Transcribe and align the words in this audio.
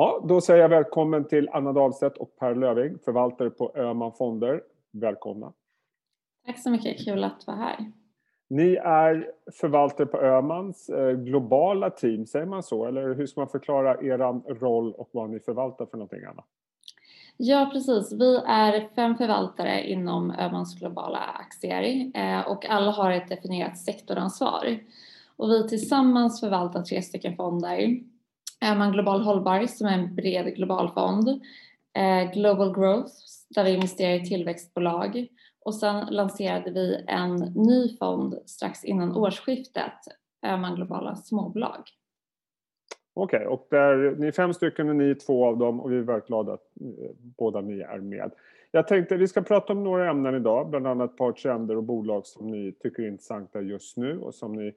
Ja, 0.00 0.24
då 0.28 0.40
säger 0.40 0.60
jag 0.60 0.68
välkommen 0.68 1.24
till 1.28 1.48
Anna 1.52 1.72
Dahlstedt 1.72 2.16
och 2.16 2.36
Per 2.36 2.54
Löving, 2.54 2.98
förvaltare 3.04 3.50
på 3.50 3.72
Öhman 3.76 4.12
Fonder. 4.12 4.62
Välkomna! 4.92 5.52
Tack 6.46 6.58
så 6.58 6.70
mycket, 6.70 7.04
kul 7.04 7.24
att 7.24 7.46
vara 7.46 7.56
här. 7.56 7.92
Ni 8.48 8.74
är 8.74 9.30
förvaltare 9.52 10.06
på 10.06 10.20
Öhmans 10.20 10.88
eh, 10.88 11.12
globala 11.12 11.90
team, 11.90 12.26
säger 12.26 12.46
man 12.46 12.62
så? 12.62 12.86
Eller 12.86 13.14
hur 13.14 13.26
ska 13.26 13.40
man 13.40 13.48
förklara 13.48 14.02
er 14.02 14.54
roll 14.54 14.92
och 14.92 15.08
vad 15.12 15.30
ni 15.30 15.40
förvaltar 15.40 15.86
för 15.86 15.96
någonting, 15.96 16.24
Anna? 16.24 16.44
Ja, 17.36 17.70
precis. 17.72 18.12
Vi 18.12 18.36
är 18.46 18.88
fem 18.94 19.16
förvaltare 19.16 19.90
inom 19.90 20.30
Öhmans 20.30 20.78
globala 20.78 21.18
aktier 21.18 22.10
eh, 22.14 22.50
och 22.50 22.66
alla 22.66 22.90
har 22.90 23.10
ett 23.10 23.28
definierat 23.28 23.78
sektoransvar. 23.78 24.78
Och 25.36 25.50
vi 25.50 25.68
tillsammans 25.68 26.40
förvaltar 26.40 26.82
tre 26.82 27.02
stycken 27.02 27.36
fonder 27.36 28.00
man 28.60 28.92
Global 28.92 29.22
Hållbar 29.22 29.66
som 29.66 29.86
är 29.86 29.98
en 29.98 30.14
bred 30.14 30.54
global 30.54 30.90
fond, 30.90 31.28
eh, 31.98 32.32
Global 32.32 32.74
Growth 32.74 33.14
där 33.54 33.64
vi 33.64 33.74
investerar 33.74 34.14
i 34.14 34.24
tillväxtbolag 34.24 35.28
och 35.64 35.74
sen 35.74 36.06
lanserade 36.06 36.70
vi 36.70 37.04
en 37.06 37.36
ny 37.54 37.96
fond 37.96 38.38
strax 38.46 38.84
innan 38.84 39.16
årsskiftet, 39.16 39.92
Öhman 40.46 40.74
Globala 40.74 41.16
Småbolag. 41.16 41.82
Okej, 43.14 43.38
okay, 43.38 43.48
och 43.48 43.66
där, 43.70 44.16
ni 44.18 44.26
är 44.26 44.32
fem 44.32 44.54
stycken 44.54 44.88
och 44.88 44.96
ni 44.96 45.10
är 45.10 45.14
två 45.14 45.46
av 45.46 45.58
dem 45.58 45.80
och 45.80 45.92
vi 45.92 45.96
är 45.96 46.00
väldigt 46.00 46.26
glada 46.26 46.52
att 46.52 46.76
eh, 46.80 47.10
båda 47.38 47.60
ni 47.60 47.80
är 47.80 47.98
med. 47.98 48.30
Jag 48.70 48.88
tänkte 48.88 49.16
vi 49.16 49.28
ska 49.28 49.42
prata 49.42 49.72
om 49.72 49.84
några 49.84 50.10
ämnen 50.10 50.34
idag, 50.34 50.70
bland 50.70 50.86
annat 50.86 51.10
ett 51.10 51.16
par 51.16 51.32
trender 51.32 51.76
och 51.76 51.84
bolag 51.84 52.26
som 52.26 52.50
ni 52.50 52.72
tycker 52.72 53.02
är 53.02 53.08
intressanta 53.08 53.60
just 53.60 53.96
nu 53.96 54.18
och 54.18 54.34
som 54.34 54.52
ni 54.52 54.72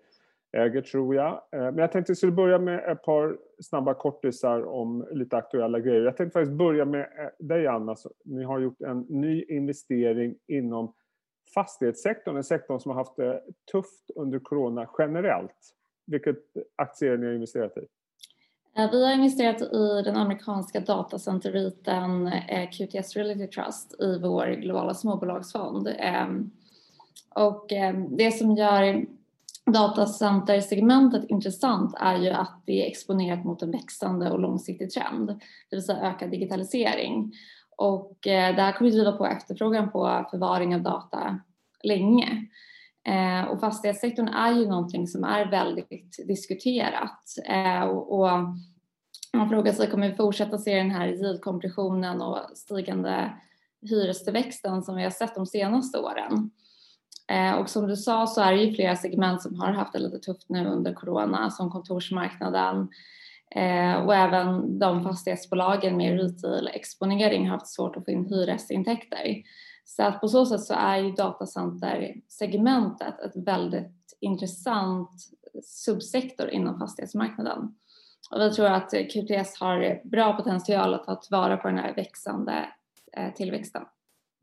äger 0.53 0.81
tror 0.81 1.16
jag. 1.16 1.31
Eh, 1.31 1.59
men 1.59 1.77
jag 1.77 1.91
tänkte 1.91 2.12
att 2.12 2.16
vi 2.16 2.16
skulle 2.16 2.31
börja 2.31 2.59
med 2.59 2.91
ett 2.91 3.03
par 3.03 3.38
snabba 3.62 3.93
kortisar 3.93 4.66
om 4.66 5.07
lite 5.12 5.38
aktuella 5.38 5.79
grejer. 5.79 6.02
Jag 6.02 6.17
tänkte 6.17 6.39
faktiskt 6.39 6.57
börja 6.57 6.85
med 6.85 7.02
eh, 7.02 7.45
dig 7.45 7.68
Anna. 7.68 7.96
Ni 8.26 8.43
har 8.43 8.59
gjort 8.59 8.81
en 8.81 8.99
ny 8.99 9.43
investering 9.43 10.35
inom 10.48 10.93
fastighetssektorn, 11.54 12.37
en 12.37 12.43
sektor 12.43 12.79
som 12.79 12.91
har 12.91 12.98
haft 12.98 13.15
det 13.15 13.41
tufft 13.71 14.12
under 14.15 14.40
corona 14.40 14.90
generellt. 14.98 15.76
Vilket 16.05 16.37
aktier 16.76 17.18
ni 17.18 17.26
har 17.26 17.34
investerat 17.34 17.77
i? 17.77 17.81
Eh, 18.77 18.91
vi 18.91 19.05
har 19.05 19.13
investerat 19.13 19.62
i 19.62 20.01
den 20.05 20.15
amerikanska 20.15 20.79
datacenterriten 20.79 22.31
QTS 22.71 23.15
Reality 23.15 23.48
Trust 23.48 24.01
i 24.01 24.20
vår 24.20 24.62
globala 24.62 24.93
småbolagsfond. 24.93 25.87
Ehm, 25.98 26.51
och 27.35 27.71
ehm, 27.71 28.18
det 28.18 28.31
som 28.31 28.55
gör 28.55 29.05
datacentersegmentet 29.65 31.29
intressant 31.29 31.95
är 31.99 32.17
ju 32.17 32.29
att 32.29 32.63
det 32.65 32.83
är 32.83 32.87
exponerat 32.87 33.45
mot 33.45 33.61
en 33.61 33.71
växande 33.71 34.31
och 34.31 34.39
långsiktig 34.39 34.91
trend, 34.91 35.27
det 35.69 35.75
vill 35.75 35.85
säga 35.85 36.09
ökad 36.09 36.31
digitalisering. 36.31 37.33
Och 37.77 38.27
eh, 38.27 38.55
det 38.55 38.61
här 38.61 38.71
kommer 38.71 38.91
driva 38.91 39.11
på 39.11 39.25
efterfrågan 39.25 39.91
på 39.91 40.27
förvaring 40.31 40.75
av 40.75 40.81
data 40.81 41.39
länge. 41.84 42.47
Eh, 43.07 43.51
och 43.51 43.59
fastighetssektorn 43.59 44.27
är 44.27 44.51
ju 44.51 44.67
någonting 44.67 45.07
som 45.07 45.23
är 45.23 45.51
väldigt 45.51 46.27
diskuterat 46.27 47.23
eh, 47.49 47.84
och 47.84 48.29
man 49.34 49.49
frågar 49.49 49.73
sig, 49.73 49.89
kommer 49.89 50.09
vi 50.09 50.15
fortsätta 50.15 50.57
se 50.57 50.75
den 50.75 50.91
här 50.91 51.07
yieldkompressionen 51.07 52.21
och 52.21 52.37
stigande 52.55 53.34
hyrestillväxten 53.81 54.84
som 54.84 54.95
vi 54.95 55.03
har 55.03 55.09
sett 55.09 55.35
de 55.35 55.45
senaste 55.45 55.99
åren? 55.99 56.51
Eh, 57.32 57.55
och 57.55 57.70
som 57.70 57.88
du 57.88 57.96
sa 57.96 58.27
så 58.27 58.41
är 58.41 58.52
det 58.52 58.63
ju 58.63 58.74
flera 58.74 58.96
segment 58.96 59.41
som 59.41 59.60
har 59.60 59.71
haft 59.71 59.93
det 59.93 59.99
lite 59.99 60.20
tufft 60.20 60.49
nu 60.49 60.68
under 60.68 60.93
corona 60.93 61.49
som 61.49 61.71
kontorsmarknaden 61.71 62.90
eh, 63.55 64.06
och 64.06 64.16
även 64.16 64.80
de 64.80 65.03
fastighetsbolagen 65.03 65.97
med 65.97 66.19
retail-exponering 66.19 67.50
har 67.50 67.57
haft 67.57 67.68
svårt 67.68 67.96
att 67.96 68.06
få 68.06 68.12
in 68.12 68.25
hyresintäkter. 68.25 69.44
Så 69.85 70.03
att 70.03 70.22
på 70.22 70.28
så 70.28 70.46
sätt 70.46 70.62
så 70.62 70.74
är 70.74 70.97
ju 70.97 71.12
datacentersegmentet 71.12 73.20
ett 73.20 73.36
väldigt 73.36 74.18
intressant 74.20 75.09
subsektor 75.64 76.50
inom 76.50 76.80
fastighetsmarknaden. 76.80 77.76
Och 78.31 78.42
vi 78.42 78.52
tror 78.52 78.66
att 78.66 78.92
QTS 78.92 79.59
har 79.59 80.09
bra 80.09 80.34
potential 80.34 80.94
att 80.94 81.03
ta 81.03 81.16
tillvara 81.16 81.58
på 81.58 81.68
den 81.68 81.78
här 81.78 81.96
växande 81.96 82.70
eh, 83.18 83.34
tillväxten. 83.34 83.84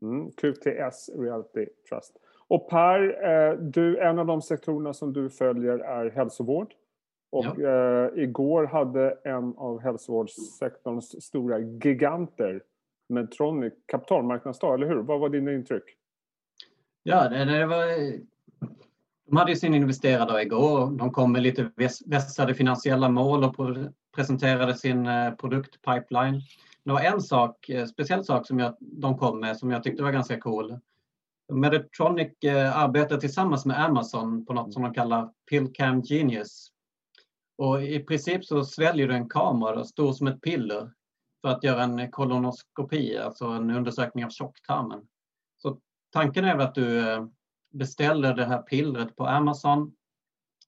Mm, 0.01 0.31
QTS 0.31 1.09
Reality 1.19 1.65
Trust. 1.89 2.17
Och 2.51 2.69
Per, 2.69 3.25
eh, 3.25 3.57
du, 3.57 3.99
en 3.99 4.19
av 4.19 4.25
de 4.25 4.41
sektorerna 4.41 4.93
som 4.93 5.13
du 5.13 5.29
följer 5.29 5.79
är 5.79 6.09
hälsovård. 6.09 6.73
Och 7.31 7.45
ja. 7.57 7.67
eh, 7.67 8.23
igår 8.23 8.65
hade 8.65 9.17
en 9.23 9.53
av 9.57 9.81
hälsovårdssektorns 9.81 11.23
stora 11.23 11.59
giganter, 11.59 12.63
Medtronic, 13.09 13.73
kapitalmarknadsdag, 13.85 14.73
eller 14.73 14.87
hur? 14.87 14.95
Vad 14.95 15.19
var 15.19 15.29
dina 15.29 15.53
intryck? 15.53 15.83
Ja, 17.03 17.29
det, 17.29 17.45
det 17.45 17.65
var... 17.65 17.85
De 19.27 19.37
hade 19.37 19.55
sin 19.55 19.73
investerardag 19.73 20.41
igår. 20.41 20.97
De 20.97 21.11
kom 21.11 21.31
med 21.31 21.41
lite 21.41 21.71
vässade 22.05 22.53
finansiella 22.53 23.09
mål 23.09 23.43
och 23.43 23.55
presenterade 24.15 24.75
sin 24.75 25.05
eh, 25.05 25.31
produktpipeline. 25.31 26.41
Det 26.83 26.91
var 26.91 27.01
en 27.01 27.21
sak, 27.21 27.69
speciell 27.89 28.25
sak 28.25 28.47
som 28.47 28.59
jag, 28.59 28.75
de 28.79 29.17
kom 29.17 29.39
med 29.39 29.57
som 29.57 29.71
jag 29.71 29.83
tyckte 29.83 30.03
var 30.03 30.11
ganska 30.11 30.39
cool. 30.39 30.79
Medtronic 31.51 32.43
eh, 32.43 32.77
arbetar 32.77 33.17
tillsammans 33.17 33.65
med 33.65 33.83
Amazon 33.83 34.45
på 34.45 34.53
något 34.53 34.73
som 34.73 34.83
de 34.83 34.93
kallar 34.93 35.29
Pillcam 35.49 36.01
Genius. 36.01 36.71
Och 37.57 37.83
I 37.83 37.99
princip 37.99 38.45
så 38.45 38.65
sväljer 38.65 39.07
du 39.07 39.13
en 39.13 39.29
kamera 39.29 39.83
stor 39.83 40.13
som 40.13 40.27
ett 40.27 40.41
piller 40.41 40.91
för 41.41 41.49
att 41.49 41.63
göra 41.63 41.83
en 41.83 42.11
kolonoskopi, 42.11 43.17
alltså 43.17 43.45
en 43.45 43.71
undersökning 43.71 44.25
av 44.25 44.29
tjocktarmen. 44.29 45.07
Så 45.57 45.79
tanken 46.11 46.45
är 46.45 46.57
att 46.57 46.75
du 46.75 47.09
eh, 47.09 47.25
beställer 47.71 48.33
det 48.33 48.45
här 48.45 48.61
pillret 48.61 49.15
på 49.15 49.27
Amazon, 49.27 49.93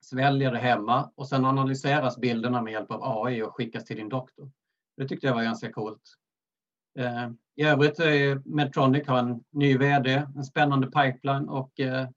sväljer 0.02 0.52
det 0.52 0.58
hemma 0.58 1.12
och 1.16 1.28
sen 1.28 1.46
analyseras 1.46 2.18
bilderna 2.18 2.62
med 2.62 2.74
hjälp 2.74 2.92
av 2.92 3.26
AI 3.26 3.44
och 3.44 3.56
skickas 3.56 3.86
till 3.86 3.98
din 3.98 4.10
doktor. 4.10 4.52
Det 4.98 5.08
tyckte 5.08 5.28
jag 5.28 5.34
var 5.34 5.44
ganska 5.44 5.72
coolt. 5.72 6.02
Eh, 7.00 7.30
I 7.56 7.64
övrigt 7.64 8.00
är 8.00 8.42
Medtronic 8.56 9.08
har 9.08 9.20
en 9.20 9.44
ny 9.50 9.78
VD, 9.78 10.24
en 10.36 10.44
spännande 10.44 10.88
pipeline 10.88 11.50
och 11.50 11.80
eh, 11.80 12.08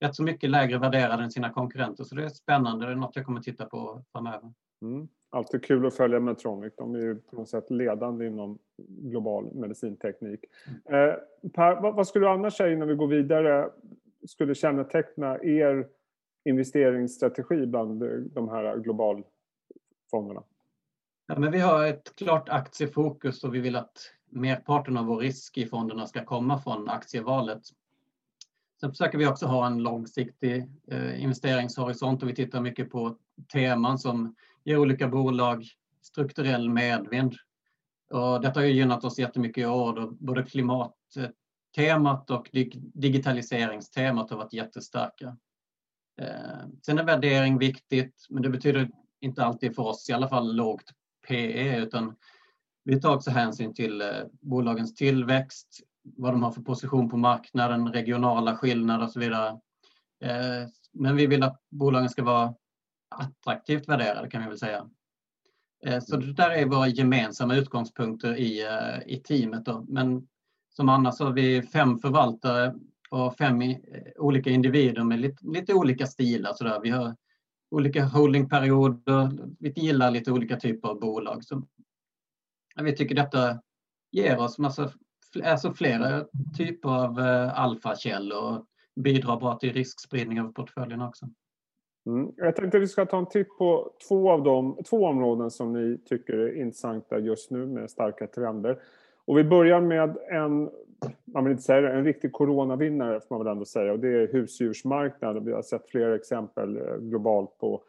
rätt 0.00 0.14
så 0.14 0.22
mycket 0.22 0.50
lägre 0.50 0.78
värderad 0.78 1.20
än 1.20 1.30
sina 1.30 1.50
konkurrenter. 1.50 2.04
Så 2.04 2.14
det 2.14 2.24
är 2.24 2.28
spännande, 2.28 2.86
det 2.86 2.92
är 2.92 2.96
något 2.96 3.16
jag 3.16 3.26
kommer 3.26 3.40
titta 3.40 3.66
på 3.66 4.02
framöver. 4.12 4.52
Mm. 4.82 5.08
Alltid 5.30 5.64
kul 5.64 5.86
att 5.86 5.94
följa 5.94 6.20
Medtronic. 6.20 6.72
De 6.76 6.94
är 6.94 6.98
ju 6.98 7.14
på 7.14 7.36
något 7.36 7.48
sätt 7.48 7.70
ledande 7.70 8.26
inom 8.26 8.58
global 8.88 9.54
medicinteknik. 9.54 10.44
Mm. 10.86 11.10
Eh, 11.10 11.16
per, 11.54 11.80
vad, 11.80 11.94
vad, 11.94 12.06
skulle 12.06 12.26
du 12.26 12.30
annars 12.30 12.56
säga 12.56 12.72
innan 12.72 12.88
vi 12.88 12.94
går 12.94 13.06
vidare 13.06 13.70
skulle 14.26 14.54
känneteckna 14.54 15.42
er 15.42 15.88
investeringsstrategi 16.44 17.66
bland 17.66 18.02
de 18.34 18.48
här 18.48 18.76
globalfonderna? 18.76 20.42
Ja, 21.26 21.38
men 21.38 21.52
vi 21.52 21.60
har 21.60 21.86
ett 21.86 22.14
klart 22.16 22.48
aktiefokus 22.48 23.44
och 23.44 23.54
vi 23.54 23.60
vill 23.60 23.76
att 23.76 24.10
merparten 24.30 24.96
av 24.96 25.06
vår 25.06 25.18
risk 25.18 25.58
i 25.58 25.66
fonderna 25.66 26.06
ska 26.06 26.24
komma 26.24 26.62
från 26.62 26.88
aktievalet. 26.88 27.62
Sen 28.80 28.90
försöker 28.90 29.18
vi 29.18 29.26
också 29.26 29.46
ha 29.46 29.66
en 29.66 29.82
långsiktig 29.82 30.70
eh, 30.90 31.22
investeringshorisont 31.22 32.22
och 32.22 32.28
vi 32.28 32.34
tittar 32.34 32.60
mycket 32.60 32.90
på 32.90 33.16
teman 33.52 33.98
som 33.98 34.34
ger 34.64 34.78
olika 34.78 35.08
bolag 35.08 35.66
strukturell 36.02 36.70
medvind. 36.70 37.34
Och 38.10 38.40
detta 38.40 38.60
har 38.60 38.66
ju 38.66 38.72
gynnat 38.72 39.04
oss 39.04 39.18
jättemycket 39.18 39.62
i 39.62 39.66
år 39.66 39.92
då 39.92 40.10
både 40.10 40.42
klimattemat 40.42 42.30
och 42.30 42.50
digitaliseringstemat 42.94 44.30
har 44.30 44.36
varit 44.36 44.52
jättestarka. 44.52 45.36
Eh, 46.20 46.68
sen 46.86 46.98
är 46.98 47.04
värdering 47.04 47.58
viktigt, 47.58 48.26
men 48.30 48.42
det 48.42 48.50
betyder 48.50 48.90
inte 49.20 49.44
alltid 49.44 49.74
för 49.74 49.82
oss, 49.82 50.10
i 50.10 50.12
alla 50.12 50.28
fall 50.28 50.56
lågt 50.56 50.92
PE, 51.28 51.78
utan 51.78 52.14
vi 52.84 53.00
tar 53.00 53.14
också 53.14 53.30
hänsyn 53.30 53.74
till 53.74 54.00
eh, 54.00 54.08
bolagens 54.40 54.94
tillväxt, 54.94 55.80
vad 56.02 56.32
de 56.32 56.42
har 56.42 56.50
för 56.50 56.62
position 56.62 57.10
på 57.10 57.16
marknaden, 57.16 57.92
regionala 57.92 58.56
skillnader 58.56 59.04
och 59.04 59.10
så 59.10 59.20
vidare. 59.20 59.48
Eh, 60.24 60.68
men 60.92 61.16
vi 61.16 61.26
vill 61.26 61.42
att 61.42 61.60
bolagen 61.70 62.08
ska 62.08 62.24
vara 62.24 62.54
attraktivt 63.10 63.88
värderade 63.88 64.30
kan 64.30 64.42
vi 64.42 64.48
väl 64.48 64.58
säga. 64.58 64.90
Eh, 65.86 66.00
så 66.00 66.16
det 66.16 66.32
där 66.32 66.50
är 66.50 66.66
våra 66.66 66.88
gemensamma 66.88 67.54
utgångspunkter 67.56 68.36
i, 68.36 68.66
i 69.06 69.16
teamet. 69.16 69.64
Då. 69.64 69.84
Men 69.88 70.28
som 70.70 70.88
annars 70.88 71.20
har 71.20 71.32
vi 71.32 71.62
fem 71.62 71.98
förvaltare 71.98 72.74
och 73.10 73.36
fem 73.36 73.62
olika 74.16 74.50
individer 74.50 75.04
med 75.04 75.20
lite, 75.20 75.46
lite 75.46 75.74
olika 75.74 76.06
stilar. 76.06 76.52
Så 76.52 76.64
där. 76.64 76.80
Vi 76.80 76.90
har 76.90 77.16
olika 77.74 78.04
holdingperioder, 78.04 79.30
vi 79.58 79.72
gillar 79.76 80.10
lite 80.10 80.32
olika 80.32 80.56
typer 80.56 80.88
av 80.88 81.00
bolag. 81.00 81.44
Så 81.44 81.62
vi 82.82 82.96
tycker 82.96 83.14
detta 83.14 83.58
ger 84.12 84.38
oss 84.38 84.58
massa, 84.58 84.90
alltså 85.44 85.72
flera 85.72 86.24
typer 86.56 86.88
av 86.88 87.20
eh, 87.20 87.60
alfakällor 87.60 88.42
och 88.42 88.66
bidrar 89.02 89.36
bra 89.36 89.54
till 89.54 89.72
riskspridning 89.72 90.40
av 90.40 90.52
portföljen 90.52 91.02
också. 91.02 91.26
Mm. 92.06 92.32
Jag 92.36 92.56
tänkte 92.56 92.76
att 92.76 92.82
vi 92.82 92.88
ska 92.88 93.06
ta 93.06 93.18
en 93.18 93.28
titt 93.28 93.58
på 93.58 93.92
två 94.08 94.30
av 94.30 94.42
de 94.42 94.82
två 94.90 95.06
områden 95.06 95.50
som 95.50 95.72
ni 95.72 95.98
tycker 95.98 96.32
är 96.32 96.60
intressanta 96.60 97.18
just 97.18 97.50
nu 97.50 97.66
med 97.66 97.90
starka 97.90 98.26
trender. 98.26 98.78
Och 99.24 99.38
vi 99.38 99.44
börjar 99.44 99.80
med 99.80 100.16
en, 100.30 100.70
man 101.24 101.44
vill 101.44 101.50
inte 101.50 101.62
säga 101.62 101.80
det, 101.80 101.92
en 101.92 102.04
riktig 102.04 102.32
coronavinnare 102.32 103.20
får 103.20 103.34
man 103.34 103.44
väl 103.44 103.52
ändå 103.52 103.64
säga 103.64 103.92
och 103.92 103.98
det 103.98 104.08
är 104.08 104.32
husdjursmarknaden. 104.32 105.44
Vi 105.44 105.52
har 105.52 105.62
sett 105.62 105.90
flera 105.90 106.14
exempel 106.14 106.76
eh, 106.76 106.96
globalt 106.96 107.58
på 107.58 107.82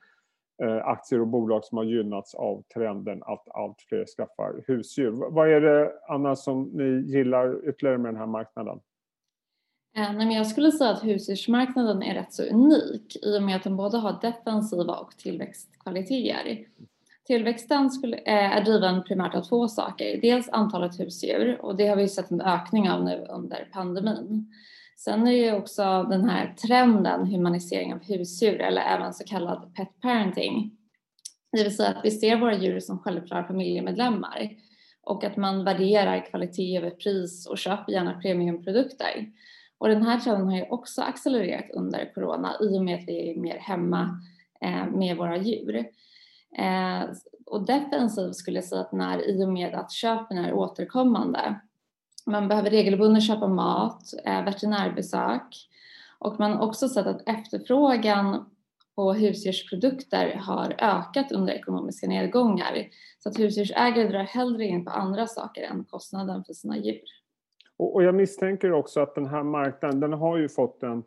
eh, 0.63 0.88
aktier 0.88 1.21
och 1.21 1.27
bolag 1.27 1.65
som 1.65 1.77
har 1.77 1.85
gynnats 1.85 2.35
av 2.35 2.63
trenden 2.73 3.23
att 3.23 3.47
allt 3.50 3.81
fler 3.81 4.06
skaffar 4.06 4.63
husdjur. 4.67 5.12
Vad 5.12 5.50
är 5.50 5.62
det, 5.62 5.91
Anna, 6.07 6.35
som 6.35 6.63
ni 6.63 7.12
gillar 7.12 7.69
ytterligare 7.69 7.97
med 7.97 8.13
den 8.13 8.19
här 8.19 8.27
marknaden? 8.27 8.79
Eh, 9.95 10.01
nej, 10.01 10.15
men 10.15 10.31
jag 10.31 10.47
skulle 10.47 10.71
säga 10.71 10.91
att 10.91 11.03
husdjursmarknaden 11.03 12.03
är 12.03 12.13
rätt 12.13 12.33
så 12.33 12.44
unik 12.44 13.15
i 13.25 13.38
och 13.38 13.44
med 13.44 13.56
att 13.56 13.63
den 13.63 13.77
både 13.77 13.97
har 13.97 14.21
defensiva 14.21 14.94
och 14.94 15.18
tillväxtkvaliteter. 15.18 16.68
Tillväxten 17.25 17.89
skulle, 17.89 18.18
eh, 18.18 18.57
är 18.57 18.63
driven 18.63 19.04
primärt 19.04 19.36
av 19.36 19.42
två 19.42 19.68
saker. 19.68 20.22
Dels 20.22 20.50
antalet 20.50 21.00
husdjur 21.00 21.57
och 21.62 21.75
det 21.75 21.88
har 21.88 21.95
vi 21.95 22.07
sett 22.07 22.31
en 22.31 22.42
ökning 22.42 22.89
av 22.89 23.04
nu 23.04 23.25
under 23.30 23.69
pandemin. 23.74 24.54
Sen 24.98 25.27
är 25.27 25.45
det 25.45 25.57
också 25.57 26.04
den 26.04 26.30
här 26.30 26.56
trenden 26.68 27.25
humanisering 27.25 27.94
av 27.94 28.04
husdjur 28.04 28.62
eller 28.62 28.81
även 28.81 29.13
så 29.13 29.24
kallad 29.24 29.75
pet 29.75 30.01
parenting. 30.01 30.72
Det 31.51 31.63
vill 31.63 31.75
säga 31.75 31.89
att 31.89 32.06
vi 32.06 32.12
ser 32.12 32.38
våra 32.38 32.56
djur 32.56 32.80
som 32.80 33.00
självklara 33.00 33.48
familjemedlemmar 33.48 34.50
och 35.04 35.24
att 35.24 35.38
man 35.38 35.63
värderar 35.63 36.25
kvalitet 36.25 36.78
över 36.78 36.89
pris 36.89 37.48
och 37.48 37.57
köper 37.57 37.94
gärna 37.94 38.19
premiumprodukter. 38.21 39.31
Och 39.78 39.88
den 39.88 40.04
här 40.04 40.19
trenden 40.19 40.48
har 40.48 40.57
ju 40.57 40.66
också 40.69 41.01
accelererat 41.01 41.71
under 41.74 42.13
corona 42.13 42.56
i 42.62 42.78
och 42.78 42.83
med 42.83 43.00
att 43.00 43.07
vi 43.07 43.31
är 43.31 43.36
mer 43.36 43.57
hemma 43.57 44.21
eh, 44.62 44.86
med 44.86 45.18
våra 45.18 45.38
djur. 45.38 45.86
Eh, 46.57 47.10
och 47.46 47.66
defensiv 47.66 48.31
skulle 48.31 48.57
jag 48.57 48.66
säga 48.66 48.81
att 48.81 48.92
den 48.92 49.02
är 49.02 49.30
i 49.30 49.44
och 49.44 49.50
med 49.50 49.75
att 49.75 49.92
köpen 49.92 50.38
är 50.38 50.54
återkommande. 50.54 51.60
Man 52.25 52.48
behöver 52.48 52.69
regelbundet 52.69 53.24
köpa 53.24 53.48
mat, 53.48 54.04
eh, 54.25 54.46
veterinärbesök 54.46 55.68
och 56.19 56.40
man 56.40 56.52
har 56.52 56.68
också 56.68 56.90
sett 56.90 57.07
att 57.07 57.30
efterfrågan 57.30 58.46
på 58.96 59.13
husdjursprodukter 59.13 60.36
har 60.36 60.75
ökat 60.80 61.31
under 61.31 61.54
ekonomiska 61.54 62.07
nedgångar. 62.07 62.88
Så 63.19 63.30
att 63.30 63.40
husdjursägare 63.40 64.07
drar 64.07 64.24
hellre 64.24 64.66
in 64.66 64.86
på 64.86 64.92
andra 64.92 65.28
saker 65.28 65.62
än 65.62 65.84
kostnaden 65.84 66.44
för 66.44 66.54
sina 66.54 66.78
djur. 66.78 67.04
Och, 67.78 67.96
och, 67.96 68.04
jag 68.04 68.16
misstänker 68.16 68.72
också 68.72 69.00
att 69.00 69.16
den 69.16 69.25
här 69.25 69.44
marknaden, 69.44 70.00
den 70.00 70.13
har 70.13 70.38
ju 70.38 70.50
fått 70.50 70.84
en 70.84 71.04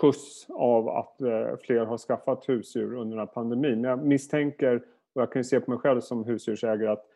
skjuts 0.00 0.46
av 0.50 0.88
att 0.88 1.20
eh, 1.20 1.56
fler 1.62 1.84
har 1.84 1.98
skaffat 1.98 2.48
husdjur 2.48 2.94
under 2.94 3.16
den 3.16 3.26
här 3.26 3.34
pandemin. 3.34 3.80
Men 3.80 3.90
jag 3.90 4.06
misstänker, 4.06 4.76
och 5.14 5.22
jag 5.22 5.32
kan 5.32 5.40
ju 5.40 5.44
se 5.44 5.60
på 5.60 5.70
mig 5.70 5.80
själv 5.80 6.00
som 6.00 6.24
husdjursägare, 6.24 6.92
att 6.92 7.06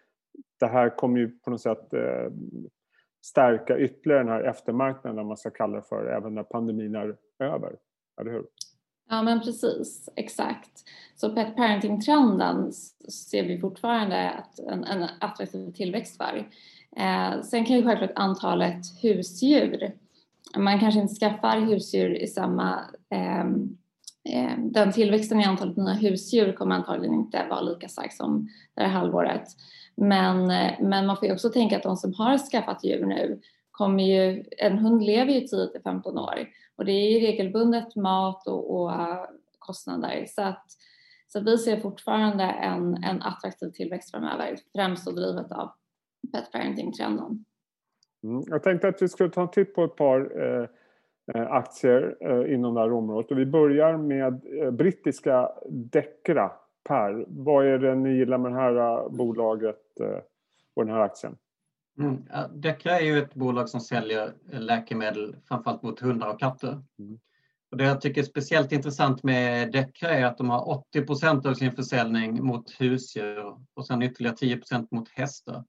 det 0.60 0.66
här 0.66 0.96
kommer 0.96 1.18
ju 1.20 1.28
på 1.28 1.50
något 1.50 1.60
sätt 1.60 1.92
eh, 1.92 2.32
stärka 3.24 3.78
ytterligare 3.78 4.22
den 4.22 4.32
här 4.32 4.42
eftermarknaden, 4.42 5.18
om 5.18 5.26
man 5.26 5.36
ska 5.36 5.50
kalla 5.50 5.76
det 5.76 5.82
för, 5.82 6.06
även 6.06 6.34
när 6.34 6.42
pandemin 6.42 6.94
är 6.94 7.16
över. 7.38 7.76
Eller 8.20 8.30
hur? 8.30 8.44
Ja 9.08 9.22
men 9.22 9.40
precis, 9.40 10.08
exakt. 10.16 10.84
Så 11.16 11.34
pet 11.34 11.56
parenting-trenden 11.56 12.72
ser 13.28 13.44
vi 13.44 13.60
fortfarande 13.60 14.30
att 14.30 14.58
en, 14.58 14.84
en 14.84 15.06
attraktiv 15.20 15.72
tillväxt 15.72 16.16
för. 16.16 16.48
Eh, 16.96 17.42
sen 17.42 17.64
kan 17.64 17.76
ju 17.76 17.82
självklart 17.82 18.12
antalet 18.14 19.02
husdjur, 19.02 19.92
man 20.56 20.80
kanske 20.80 21.00
inte 21.00 21.14
skaffar 21.14 21.60
husdjur 21.60 22.14
i 22.14 22.26
samma 22.26 22.80
eh, 23.10 23.44
den 24.58 24.92
tillväxten 24.92 25.40
i 25.40 25.44
antalet 25.44 25.76
nya 25.76 25.94
husdjur 25.94 26.52
kommer 26.52 26.74
antagligen 26.74 27.14
inte 27.14 27.46
vara 27.50 27.60
lika 27.60 27.88
stark 27.88 28.12
som 28.12 28.48
det 28.74 28.82
här 28.82 28.88
halvåret. 28.88 29.48
Men, 29.96 30.50
eh, 30.50 30.72
men 30.80 31.06
man 31.06 31.16
får 31.16 31.28
ju 31.28 31.34
också 31.34 31.50
tänka 31.50 31.76
att 31.76 31.82
de 31.82 31.96
som 31.96 32.14
har 32.14 32.38
skaffat 32.38 32.84
djur 32.84 33.06
nu 33.06 33.40
kommer 33.70 34.04
ju, 34.04 34.44
en 34.58 34.78
hund 34.78 35.02
lever 35.02 35.32
ju 35.32 35.40
10 35.40 35.66
till 35.66 35.80
15 35.82 36.18
år 36.18 36.48
och 36.76 36.84
det 36.84 36.92
är 36.92 37.10
ju 37.10 37.26
regelbundet 37.26 37.96
mat 37.96 38.46
och, 38.46 38.80
och 38.80 38.92
eh, 38.92 39.24
kostnader 39.58 40.26
så 40.28 40.42
att, 40.42 40.66
så 41.28 41.40
vi 41.40 41.58
ser 41.58 41.80
fortfarande 41.80 42.44
en, 42.44 43.04
en 43.04 43.22
attraktiv 43.22 43.70
tillväxt 43.70 44.10
framöver, 44.10 44.58
främst 44.74 45.06
då 45.06 45.12
drivet 45.12 45.52
av 45.52 45.70
pet 46.32 46.52
parenting-trenden. 46.52 47.44
Mm, 48.24 48.42
jag 48.46 48.62
tänkte 48.62 48.88
att 48.88 49.02
vi 49.02 49.08
skulle 49.08 49.30
ta 49.30 49.42
en 49.42 49.50
titt 49.50 49.74
på 49.74 49.84
ett 49.84 49.96
par 49.96 50.42
eh, 50.42 50.66
eh, 51.34 51.52
aktier 51.52 52.16
eh, 52.20 52.54
inom 52.54 52.74
det 52.74 52.80
här 52.80 52.92
området 52.92 53.30
och 53.30 53.38
vi 53.38 53.46
börjar 53.46 53.96
med 53.96 54.40
eh, 54.62 54.70
brittiska 54.70 55.50
Dechra. 55.68 56.52
Per, 56.88 57.24
vad 57.28 57.66
är 57.66 57.78
det 57.78 57.94
ni 57.94 58.16
gillar 58.16 58.38
med 58.38 58.52
det 58.52 58.58
här 58.58 58.76
eh, 58.76 59.08
bolaget 59.08 60.00
eh, 60.00 60.18
och 60.74 60.86
den 60.86 60.94
här 60.94 61.00
aktien? 61.00 61.36
Mm. 61.98 62.22
Dechra 62.52 62.98
är 63.00 63.04
ju 63.04 63.18
ett 63.18 63.34
bolag 63.34 63.68
som 63.68 63.80
säljer 63.80 64.32
läkemedel 64.52 65.36
framförallt 65.48 65.82
mot 65.82 66.00
hundar 66.00 66.28
och 66.28 66.40
katter. 66.40 66.82
Mm. 66.98 67.18
Och 67.70 67.76
det 67.76 67.84
jag 67.84 68.00
tycker 68.00 68.20
är 68.20 68.24
speciellt 68.24 68.72
intressant 68.72 69.22
med 69.22 69.72
Dechra 69.72 70.08
är 70.08 70.24
att 70.24 70.38
de 70.38 70.50
har 70.50 70.68
80 70.68 71.06
procent 71.06 71.46
av 71.46 71.54
sin 71.54 71.72
försäljning 71.72 72.44
mot 72.44 72.80
husdjur 72.80 73.56
och 73.74 73.86
sen 73.86 74.02
ytterligare 74.02 74.36
10 74.36 74.56
procent 74.56 74.90
mot 74.90 75.08
hästar. 75.08 75.64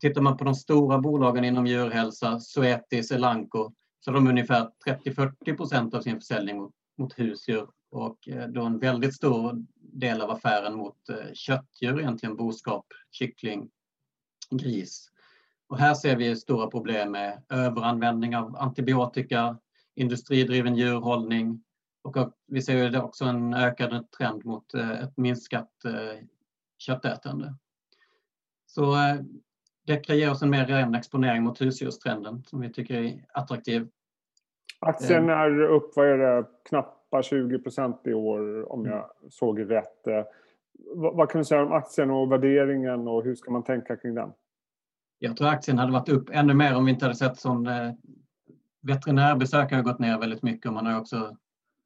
Tittar 0.00 0.20
man 0.20 0.36
på 0.36 0.44
de 0.44 0.54
stora 0.54 0.98
bolagen 0.98 1.44
inom 1.44 1.66
djurhälsa, 1.66 2.40
Zoetis, 2.40 3.10
Elanco, 3.10 3.72
så 4.00 4.10
har 4.10 4.14
de 4.14 4.28
ungefär 4.28 4.70
30-40 4.86 5.56
procent 5.56 5.94
av 5.94 6.00
sin 6.00 6.16
försäljning 6.16 6.56
mot, 6.56 6.72
mot 6.98 7.18
husdjur 7.18 7.68
och 7.90 8.28
eh, 8.28 8.48
då 8.48 8.64
en 8.64 8.78
väldigt 8.78 9.14
stor 9.14 9.64
del 9.76 10.20
av 10.20 10.30
affären 10.30 10.74
mot 10.74 11.08
eh, 11.08 11.32
köttdjur, 11.34 12.00
egentligen 12.00 12.36
boskap, 12.36 12.86
kyckling, 13.10 13.70
gris. 14.50 15.10
Och 15.66 15.78
här 15.78 15.94
ser 15.94 16.16
vi 16.16 16.36
stora 16.36 16.66
problem 16.66 17.10
med 17.10 17.42
överanvändning 17.48 18.36
av 18.36 18.56
antibiotika, 18.56 19.58
industridriven 19.94 20.76
djurhållning 20.76 21.64
och 22.02 22.16
vi 22.46 22.62
ser 22.62 23.02
också 23.02 23.24
en 23.24 23.54
ökad 23.54 24.10
trend 24.10 24.44
mot 24.44 24.74
eh, 24.74 24.90
ett 24.90 25.16
minskat 25.16 25.70
köttätande. 26.78 27.54
Så 28.66 28.96
det 29.86 29.96
kan 29.96 30.18
ge 30.18 30.28
oss 30.28 30.42
en 30.42 30.50
mer 30.50 30.66
ren 30.66 30.94
exponering 30.94 31.42
mot 31.42 31.60
husdjurstrenden 31.60 32.44
som 32.46 32.60
vi 32.60 32.72
tycker 32.72 32.94
är 32.94 33.24
attraktiv. 33.32 33.88
Aktien 34.80 35.28
eh. 35.28 35.36
är 35.36 35.60
upp, 35.60 35.96
vad 35.96 36.06
är 36.06 36.18
det, 36.18 36.44
knappa 36.68 37.22
20 37.22 37.58
procent 37.58 38.00
i 38.04 38.14
år 38.14 38.72
om 38.72 38.86
jag 38.86 39.10
såg 39.30 39.70
rätt. 39.70 40.06
Eh, 40.06 40.24
vad 40.94 41.30
kan 41.30 41.38
du 41.38 41.44
säga 41.44 41.62
om 41.62 41.72
aktien 41.72 42.10
och 42.10 42.32
värderingen 42.32 43.08
och 43.08 43.24
hur 43.24 43.34
ska 43.34 43.50
man 43.50 43.64
tänka 43.64 43.96
kring 43.96 44.14
den? 44.14 44.32
Jag 45.18 45.36
tror 45.36 45.48
aktien 45.48 45.78
hade 45.78 45.92
varit 45.92 46.08
upp 46.08 46.30
ännu 46.32 46.54
mer 46.54 46.76
om 46.76 46.84
vi 46.84 46.90
inte 46.90 47.04
hade 47.04 47.16
sett 47.16 47.38
som 47.38 47.66
eh, 47.66 47.92
veterinärbesök 48.80 49.72
har 49.72 49.82
gått 49.82 49.98
ner 49.98 50.18
väldigt 50.18 50.42
mycket 50.42 50.66
och 50.66 50.72
man 50.72 50.86
har 50.86 51.00
också 51.00 51.36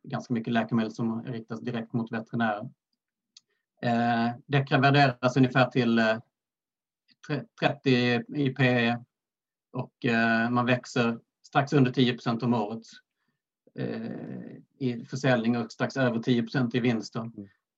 ganska 0.02 0.34
mycket 0.34 0.52
läkemedel 0.52 0.92
som 0.92 1.23
riktas 1.23 1.61
direkt 1.61 1.92
mot 1.92 2.12
veterinärer. 2.12 2.68
Eh, 3.82 4.30
det 4.46 4.66
kan 4.66 4.80
värderas 4.80 5.37
ungefär 5.37 5.66
till 5.66 5.99
30 7.61 8.23
i 8.37 8.50
PE 8.50 8.99
och 9.73 10.04
eh, 10.04 10.50
man 10.50 10.66
växer 10.66 11.18
strax 11.42 11.73
under 11.73 11.90
10% 11.90 12.44
om 12.44 12.54
året 12.54 12.82
eh, 13.78 14.56
i 14.78 15.04
försäljning 15.11 15.56
och 15.56 15.73
strax 15.73 15.97
över 15.97 16.18
10% 16.18 16.76
i 16.76 16.80
vinst. 16.80 17.16
Mm. 17.16 17.32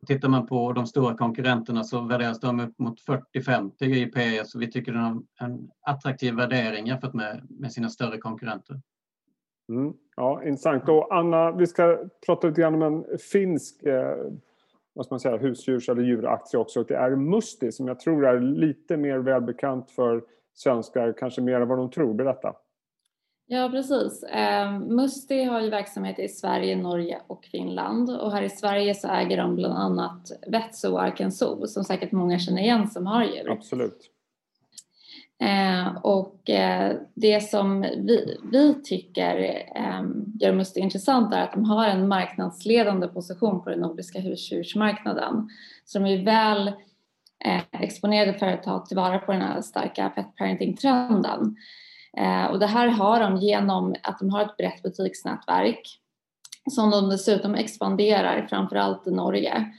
Tittar 0.06 0.28
man 0.28 0.46
på 0.46 0.72
de 0.72 0.86
stora 0.86 1.16
konkurrenterna 1.16 1.84
så 1.84 2.00
värderas 2.00 2.40
de 2.40 2.60
upp 2.60 2.78
mot 2.78 3.00
40-50 3.34 3.84
i 3.84 4.06
PE 4.06 4.44
så 4.44 4.58
vi 4.58 4.70
tycker 4.70 4.92
det 4.92 4.98
är 4.98 5.20
en 5.40 5.70
attraktiv 5.80 6.34
värdering 6.34 6.86
jämfört 6.86 7.14
med, 7.14 7.46
med 7.50 7.72
sina 7.72 7.88
större 7.88 8.18
konkurrenter. 8.18 8.80
Mm. 9.68 9.94
Ja, 10.16 10.44
intressant. 10.44 10.88
Och 10.88 11.16
Anna, 11.16 11.52
vi 11.52 11.66
ska 11.66 11.98
prata 12.26 12.46
lite 12.46 12.60
grann 12.60 12.74
om 12.74 12.82
en 12.82 13.18
finsk 13.18 13.82
eh, 13.82 14.16
vad 14.92 15.06
ska 15.06 15.12
man 15.12 15.20
säga, 15.20 15.36
husdjurs 15.36 15.88
eller 15.88 16.02
djuraktie 16.02 16.60
också. 16.60 16.84
Det 16.84 16.96
är 16.96 17.16
Musti 17.16 17.72
som 17.72 17.88
jag 17.88 18.00
tror 18.00 18.26
är 18.26 18.40
lite 18.40 18.96
mer 18.96 19.18
välbekant 19.18 19.90
för 19.90 20.22
svenskar, 20.54 21.14
kanske 21.18 21.40
mer 21.40 21.60
än 21.60 21.68
vad 21.68 21.78
de 21.78 21.90
tror. 21.90 22.14
Berätta. 22.14 22.54
Ja, 23.46 23.68
precis. 23.72 24.22
Eh, 24.22 24.78
Musti 24.78 25.44
har 25.44 25.60
ju 25.60 25.70
verksamhet 25.70 26.18
i 26.18 26.28
Sverige, 26.28 26.76
Norge 26.76 27.20
och 27.26 27.44
Finland 27.44 28.10
och 28.10 28.32
här 28.32 28.42
i 28.42 28.50
Sverige 28.50 28.94
så 28.94 29.08
äger 29.08 29.36
de 29.36 29.56
bland 29.56 29.74
annat 29.74 30.30
Vetso 30.46 30.92
och 30.92 31.02
Arkenso 31.02 31.66
som 31.66 31.84
säkert 31.84 32.12
många 32.12 32.38
känner 32.38 32.62
igen 32.62 32.88
som 32.88 33.06
har 33.06 33.24
djur. 33.24 33.50
Absolut. 33.50 34.10
Eh, 35.40 35.96
och 36.02 36.50
eh, 36.50 36.96
det 37.14 37.40
som 37.40 37.80
vi, 37.80 38.38
vi 38.52 38.82
tycker 38.82 39.36
eh, 39.76 40.02
gör 40.40 40.52
Musti 40.52 40.80
intressant 40.80 41.34
är 41.34 41.40
att 41.40 41.52
de 41.52 41.64
har 41.64 41.86
en 41.86 42.08
marknadsledande 42.08 43.08
position 43.08 43.62
på 43.62 43.70
den 43.70 43.80
nordiska 43.80 44.20
husdjursmarknaden. 44.20 45.48
Så 45.84 45.98
de 45.98 46.06
är 46.06 46.24
väl 46.24 46.68
eh, 47.44 47.62
exponerade 47.72 48.38
för 48.38 48.46
att 48.46 48.62
ta 48.62 48.86
tillvara 48.86 49.18
på 49.18 49.32
den 49.32 49.42
här 49.42 49.60
starka 49.60 50.08
pet 50.08 50.36
parenting-trenden. 50.36 51.56
Eh, 52.16 52.44
och 52.44 52.58
det 52.58 52.66
här 52.66 52.88
har 52.88 53.20
de 53.20 53.36
genom 53.36 53.94
att 54.02 54.18
de 54.18 54.30
har 54.30 54.42
ett 54.42 54.56
brett 54.56 54.82
butiksnätverk 54.82 56.00
som 56.70 56.90
de 56.90 57.08
dessutom 57.08 57.54
expanderar, 57.54 58.46
framförallt 58.50 59.06
i 59.06 59.10
Norge. 59.10 59.72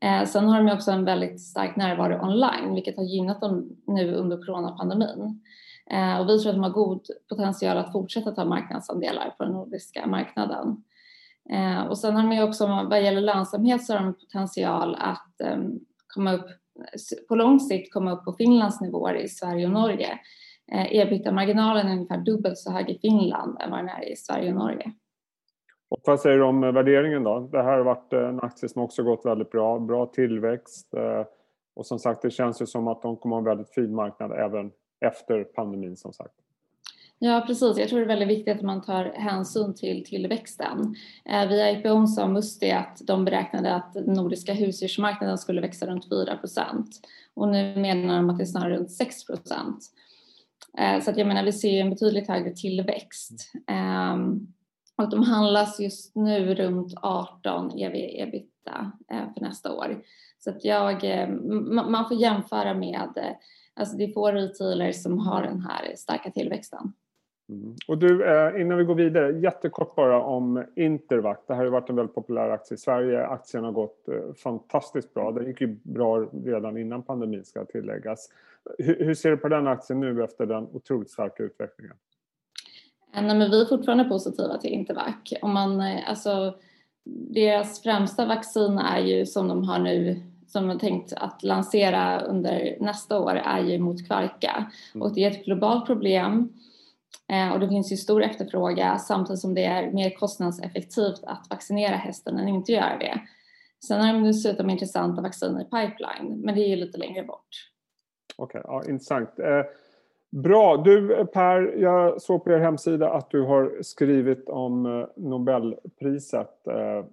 Eh, 0.00 0.24
sen 0.24 0.48
har 0.48 0.62
de 0.62 0.72
också 0.72 0.90
en 0.90 1.04
väldigt 1.04 1.40
stark 1.40 1.76
närvaro 1.76 2.28
online, 2.28 2.74
vilket 2.74 2.96
har 2.96 3.04
gynnat 3.04 3.40
dem 3.40 3.76
nu 3.86 4.14
under 4.14 4.46
coronapandemin. 4.46 5.40
Eh, 5.90 6.20
och 6.20 6.28
vi 6.28 6.38
tror 6.38 6.50
att 6.50 6.56
de 6.56 6.62
har 6.62 6.70
god 6.70 7.06
potential 7.28 7.76
att 7.76 7.92
fortsätta 7.92 8.30
ta 8.30 8.44
marknadsandelar 8.44 9.34
på 9.38 9.44
den 9.44 9.52
nordiska 9.52 10.06
marknaden. 10.06 10.84
Eh, 11.50 11.82
och 11.82 11.98
sen 11.98 12.16
har 12.16 12.30
de 12.30 12.42
också, 12.42 12.66
vad 12.66 13.02
gäller 13.02 13.20
lönsamhet, 13.20 13.84
så 13.84 13.92
har 13.92 14.00
de 14.00 14.14
potential 14.14 14.96
att 15.00 15.40
eh, 15.40 15.58
komma 16.06 16.32
upp, 16.32 16.46
på 17.28 17.34
lång 17.34 17.60
sikt 17.60 17.92
komma 17.92 18.12
upp 18.12 18.24
på 18.24 18.32
Finlands 18.32 18.80
nivåer 18.80 19.14
i 19.14 19.28
Sverige 19.28 19.66
och 19.66 19.72
Norge. 19.72 20.18
Eh, 20.72 20.96
ebitda-marginalen 20.96 21.88
är 21.88 21.92
ungefär 21.92 22.18
dubbelt 22.18 22.58
så 22.58 22.72
hög 22.72 22.90
i 22.90 22.98
Finland 22.98 23.56
än 23.60 23.70
vad 23.70 23.78
den 23.78 23.88
är 23.88 24.12
i 24.12 24.16
Sverige 24.16 24.48
och 24.48 24.58
Norge. 24.58 24.92
Och 25.94 26.00
vad 26.04 26.20
säger 26.20 26.38
du 26.38 26.44
om 26.44 26.64
eh, 26.64 26.72
värderingen 26.72 27.24
då? 27.24 27.48
Det 27.52 27.62
här 27.62 27.72
har 27.72 27.84
varit 27.84 28.12
eh, 28.12 28.28
en 28.28 28.40
aktie 28.40 28.68
som 28.68 28.82
också 28.82 29.02
gått 29.02 29.26
väldigt 29.26 29.50
bra, 29.50 29.78
bra 29.78 30.06
tillväxt 30.06 30.94
eh, 30.94 31.26
och 31.74 31.86
som 31.86 31.98
sagt 31.98 32.22
det 32.22 32.30
känns 32.30 32.62
ju 32.62 32.66
som 32.66 32.88
att 32.88 33.02
de 33.02 33.16
kommer 33.16 33.36
ha 33.36 33.38
en 33.40 33.44
väldigt 33.44 33.74
fin 33.74 33.94
marknad 33.94 34.32
även 34.32 34.70
efter 35.00 35.44
pandemin 35.44 35.96
som 35.96 36.12
sagt. 36.12 36.34
Ja 37.18 37.44
precis, 37.46 37.78
jag 37.78 37.88
tror 37.88 37.98
det 37.98 38.04
är 38.04 38.08
väldigt 38.08 38.28
viktigt 38.28 38.56
att 38.56 38.62
man 38.62 38.82
tar 38.82 39.04
hänsyn 39.04 39.74
till 39.74 40.04
tillväxten. 40.04 40.94
Eh, 41.24 41.48
via 41.48 41.70
IPO 41.70 42.06
sa 42.06 42.28
Musti 42.28 42.70
att 42.70 43.00
de 43.04 43.24
beräknade 43.24 43.74
att 43.74 43.94
den 43.94 44.14
nordiska 44.14 44.52
husdjursmarknaden 44.52 45.38
skulle 45.38 45.60
växa 45.60 45.86
runt 45.86 46.10
4% 46.10 46.84
och 47.34 47.48
nu 47.48 47.76
menar 47.76 48.16
de 48.16 48.30
att 48.30 48.38
det 48.38 48.44
är 48.44 48.46
snarare 48.46 48.76
runt 48.76 48.90
6 48.90 49.16
eh, 50.78 51.00
Så 51.02 51.10
att 51.10 51.16
jag 51.16 51.26
menar 51.26 51.44
vi 51.44 51.52
ser 51.52 51.80
en 51.80 51.90
betydligt 51.90 52.28
högre 52.28 52.50
tillväxt. 52.50 53.52
Eh, 53.70 54.16
och 54.96 55.10
de 55.10 55.22
handlas 55.22 55.80
just 55.80 56.16
nu 56.16 56.54
runt 56.54 56.94
18 57.02 57.70
ev 57.78 57.92
ebitda 57.94 58.92
eh, 59.10 59.34
för 59.34 59.40
nästa 59.40 59.72
år. 59.72 60.02
Så 60.38 60.50
att 60.50 60.64
jag, 60.64 61.04
eh, 61.04 61.28
man 61.68 62.08
får 62.08 62.16
jämföra 62.16 62.74
med 62.74 63.12
eh, 63.16 63.36
Alltså 63.76 63.96
det 63.96 64.04
är 64.04 64.12
få 64.12 64.30
retailers 64.30 65.02
som 65.02 65.18
har 65.18 65.42
den 65.42 65.60
här 65.60 65.96
starka 65.96 66.30
tillväxten. 66.30 66.92
Mm. 67.48 67.74
Och 67.88 67.98
du, 67.98 68.14
innan 68.60 68.78
vi 68.78 68.84
går 68.84 68.94
vidare, 68.94 69.38
jättekort 69.38 69.94
bara 69.94 70.22
om 70.22 70.64
Intervac. 70.76 71.38
Det 71.46 71.52
här 71.52 71.58
har 71.58 71.64
ju 71.64 71.70
varit 71.70 71.90
en 71.90 71.96
väldigt 71.96 72.14
populär 72.14 72.50
aktie 72.50 72.74
i 72.74 72.78
Sverige. 72.78 73.26
Aktien 73.26 73.64
har 73.64 73.72
gått 73.72 74.08
fantastiskt 74.36 75.14
bra. 75.14 75.32
Den 75.32 75.46
gick 75.46 75.60
ju 75.60 75.78
bra 75.82 76.18
redan 76.44 76.78
innan 76.78 77.02
pandemin 77.02 77.44
ska 77.44 77.64
tilläggas. 77.64 78.28
Hur, 78.78 79.14
ser 79.14 79.30
du 79.30 79.36
på 79.36 79.48
den 79.48 79.66
aktien 79.66 80.00
nu 80.00 80.24
efter 80.24 80.46
den 80.46 80.68
otroligt 80.72 81.10
starka 81.10 81.42
utvecklingen? 81.42 81.96
Eh, 83.14 83.22
nej, 83.22 83.36
men 83.36 83.50
vi 83.50 83.60
är 83.60 83.66
fortfarande 83.66 84.04
positiva 84.04 84.58
till 84.58 84.70
Intervac. 84.70 85.14
Om 85.42 85.54
man, 85.54 85.80
alltså, 85.80 86.54
deras 87.34 87.82
främsta 87.82 88.26
vaccin 88.26 88.78
är 88.78 88.98
ju 88.98 89.26
som 89.26 89.48
de 89.48 89.64
har 89.64 89.78
nu 89.78 90.20
som 90.46 90.70
är 90.70 90.78
tänkt 90.78 91.12
att 91.16 91.42
lansera 91.42 92.20
under 92.20 92.76
nästa 92.80 93.20
år 93.20 93.34
är 93.34 93.60
ju 93.60 93.78
mot 93.78 94.06
kvarka 94.06 94.70
mm. 94.94 95.02
och 95.02 95.14
det 95.14 95.24
är 95.24 95.30
ett 95.30 95.44
globalt 95.44 95.86
problem 95.86 96.52
eh, 97.28 97.52
och 97.52 97.60
det 97.60 97.68
finns 97.68 97.92
ju 97.92 97.96
stor 97.96 98.22
efterfrågan 98.22 99.00
samtidigt 99.00 99.40
som 99.40 99.54
det 99.54 99.64
är 99.64 99.90
mer 99.92 100.10
kostnadseffektivt 100.10 101.24
att 101.24 101.46
vaccinera 101.50 101.96
hästen 101.96 102.38
än 102.38 102.48
inte 102.48 102.72
göra 102.72 102.98
det. 102.98 103.20
Sen 103.86 104.00
har 104.00 104.12
de 104.12 104.24
dessutom 104.24 104.70
intressanta 104.70 105.22
vacciner 105.22 105.60
i 105.60 105.64
pipeline, 105.64 106.40
men 106.40 106.54
det 106.54 106.60
är 106.60 106.68
ju 106.68 106.76
lite 106.76 106.98
längre 106.98 107.22
bort. 107.22 107.70
Okej, 108.36 108.60
okay, 108.60 108.74
ja, 108.74 108.90
intressant. 108.90 109.38
Eh, 109.38 109.62
bra. 110.42 110.76
Du 110.76 111.26
Per, 111.26 111.76
jag 111.76 112.22
såg 112.22 112.44
på 112.44 112.50
er 112.50 112.58
hemsida 112.58 113.10
att 113.10 113.30
du 113.30 113.42
har 113.42 113.82
skrivit 113.82 114.48
om 114.48 114.86
eh, 114.86 115.06
Nobelpriset. 115.16 116.66
Eh, 116.66 117.06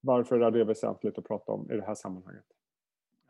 varför 0.00 0.40
är 0.40 0.50
det 0.50 0.64
väsentligt 0.64 1.18
att 1.18 1.28
prata 1.28 1.52
om 1.52 1.70
i 1.70 1.76
det 1.76 1.84
här 1.86 1.94
sammanhanget? 1.94 2.44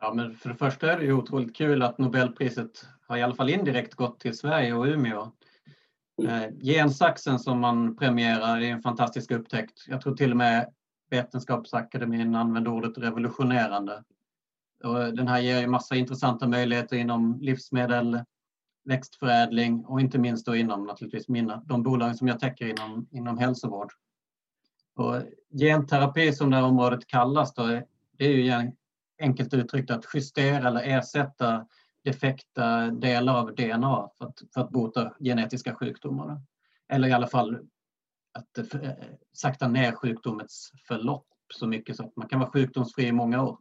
Ja, 0.00 0.12
men 0.14 0.34
för 0.34 0.48
det 0.48 0.54
första 0.54 0.92
är 0.92 0.98
det 0.98 1.04
ju 1.04 1.12
otroligt 1.12 1.56
kul 1.56 1.82
att 1.82 1.98
Nobelpriset 1.98 2.70
har 3.06 3.16
i 3.16 3.22
alla 3.22 3.34
fall 3.34 3.50
indirekt 3.50 3.94
gått 3.94 4.20
till 4.20 4.38
Sverige 4.38 4.74
och 4.74 4.84
Umeå. 4.84 5.32
Eh, 6.22 6.54
gensaxen 6.62 7.38
som 7.38 7.60
man 7.60 7.96
premierar 7.96 8.60
är 8.60 8.70
en 8.70 8.82
fantastisk 8.82 9.30
upptäckt. 9.30 9.84
Jag 9.88 10.00
tror 10.00 10.16
till 10.16 10.30
och 10.30 10.36
med 10.36 10.72
Vetenskapsakademin 11.10 12.34
använder 12.34 12.70
ordet 12.70 12.98
revolutionerande. 12.98 14.04
Och 14.84 15.14
den 15.14 15.28
här 15.28 15.40
ger 15.40 15.60
ju 15.60 15.66
massa 15.66 15.96
intressanta 15.96 16.48
möjligheter 16.48 16.96
inom 16.96 17.38
livsmedel, 17.40 18.20
växtförädling 18.84 19.84
och 19.84 20.00
inte 20.00 20.18
minst 20.18 20.46
då 20.46 20.56
inom 20.56 20.86
naturligtvis 20.86 21.28
mina, 21.28 21.62
de 21.66 21.82
bolag 21.82 22.16
som 22.16 22.28
jag 22.28 22.40
täcker 22.40 22.66
inom, 22.66 23.08
inom 23.10 23.38
hälsovård. 23.38 23.92
Och 24.94 25.22
genterapi 25.58 26.32
som 26.32 26.50
det 26.50 26.56
här 26.56 26.64
området 26.64 27.06
kallas 27.06 27.54
då, 27.54 27.66
det 28.12 28.24
är 28.24 28.30
ju 28.32 28.72
enkelt 29.20 29.54
uttryckt 29.54 29.90
att 29.90 30.04
justera 30.14 30.68
eller 30.68 30.82
ersätta 30.82 31.66
defekta 32.04 32.90
delar 32.90 33.34
av 33.38 33.54
DNA 33.54 34.10
för 34.18 34.24
att, 34.24 34.42
för 34.54 34.60
att 34.60 34.70
bota 34.70 35.12
genetiska 35.20 35.74
sjukdomar. 35.74 36.40
Eller 36.88 37.08
i 37.08 37.12
alla 37.12 37.26
fall 37.26 37.58
att 38.32 38.58
eh, 38.74 38.90
sakta 39.32 39.68
ner 39.68 39.92
sjukdomens 39.92 40.72
förlopp 40.88 41.26
så 41.54 41.66
mycket 41.66 41.96
så 41.96 42.04
att 42.04 42.16
man 42.16 42.28
kan 42.28 42.40
vara 42.40 42.50
sjukdomsfri 42.50 43.06
i 43.06 43.12
många 43.12 43.42
år. 43.42 43.58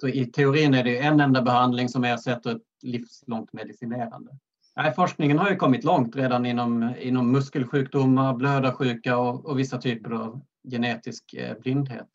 Så 0.00 0.08
i 0.08 0.26
teorin 0.26 0.74
är 0.74 0.84
det 0.84 0.98
en 0.98 1.20
enda 1.20 1.42
behandling 1.42 1.88
som 1.88 2.04
ersätter 2.04 2.56
ett 2.56 2.62
livslångt 2.82 3.52
medicinerande. 3.52 4.30
Nej, 4.76 4.92
forskningen 4.92 5.38
har 5.38 5.50
ju 5.50 5.56
kommit 5.56 5.84
långt 5.84 6.16
redan 6.16 6.46
inom, 6.46 6.92
inom 7.00 7.32
muskelsjukdomar, 7.32 8.34
blödarsjuka 8.34 9.18
och, 9.18 9.46
och 9.46 9.58
vissa 9.58 9.78
typer 9.78 10.10
av 10.10 10.40
genetisk 10.70 11.34
eh, 11.34 11.58
blindhet. 11.58 12.08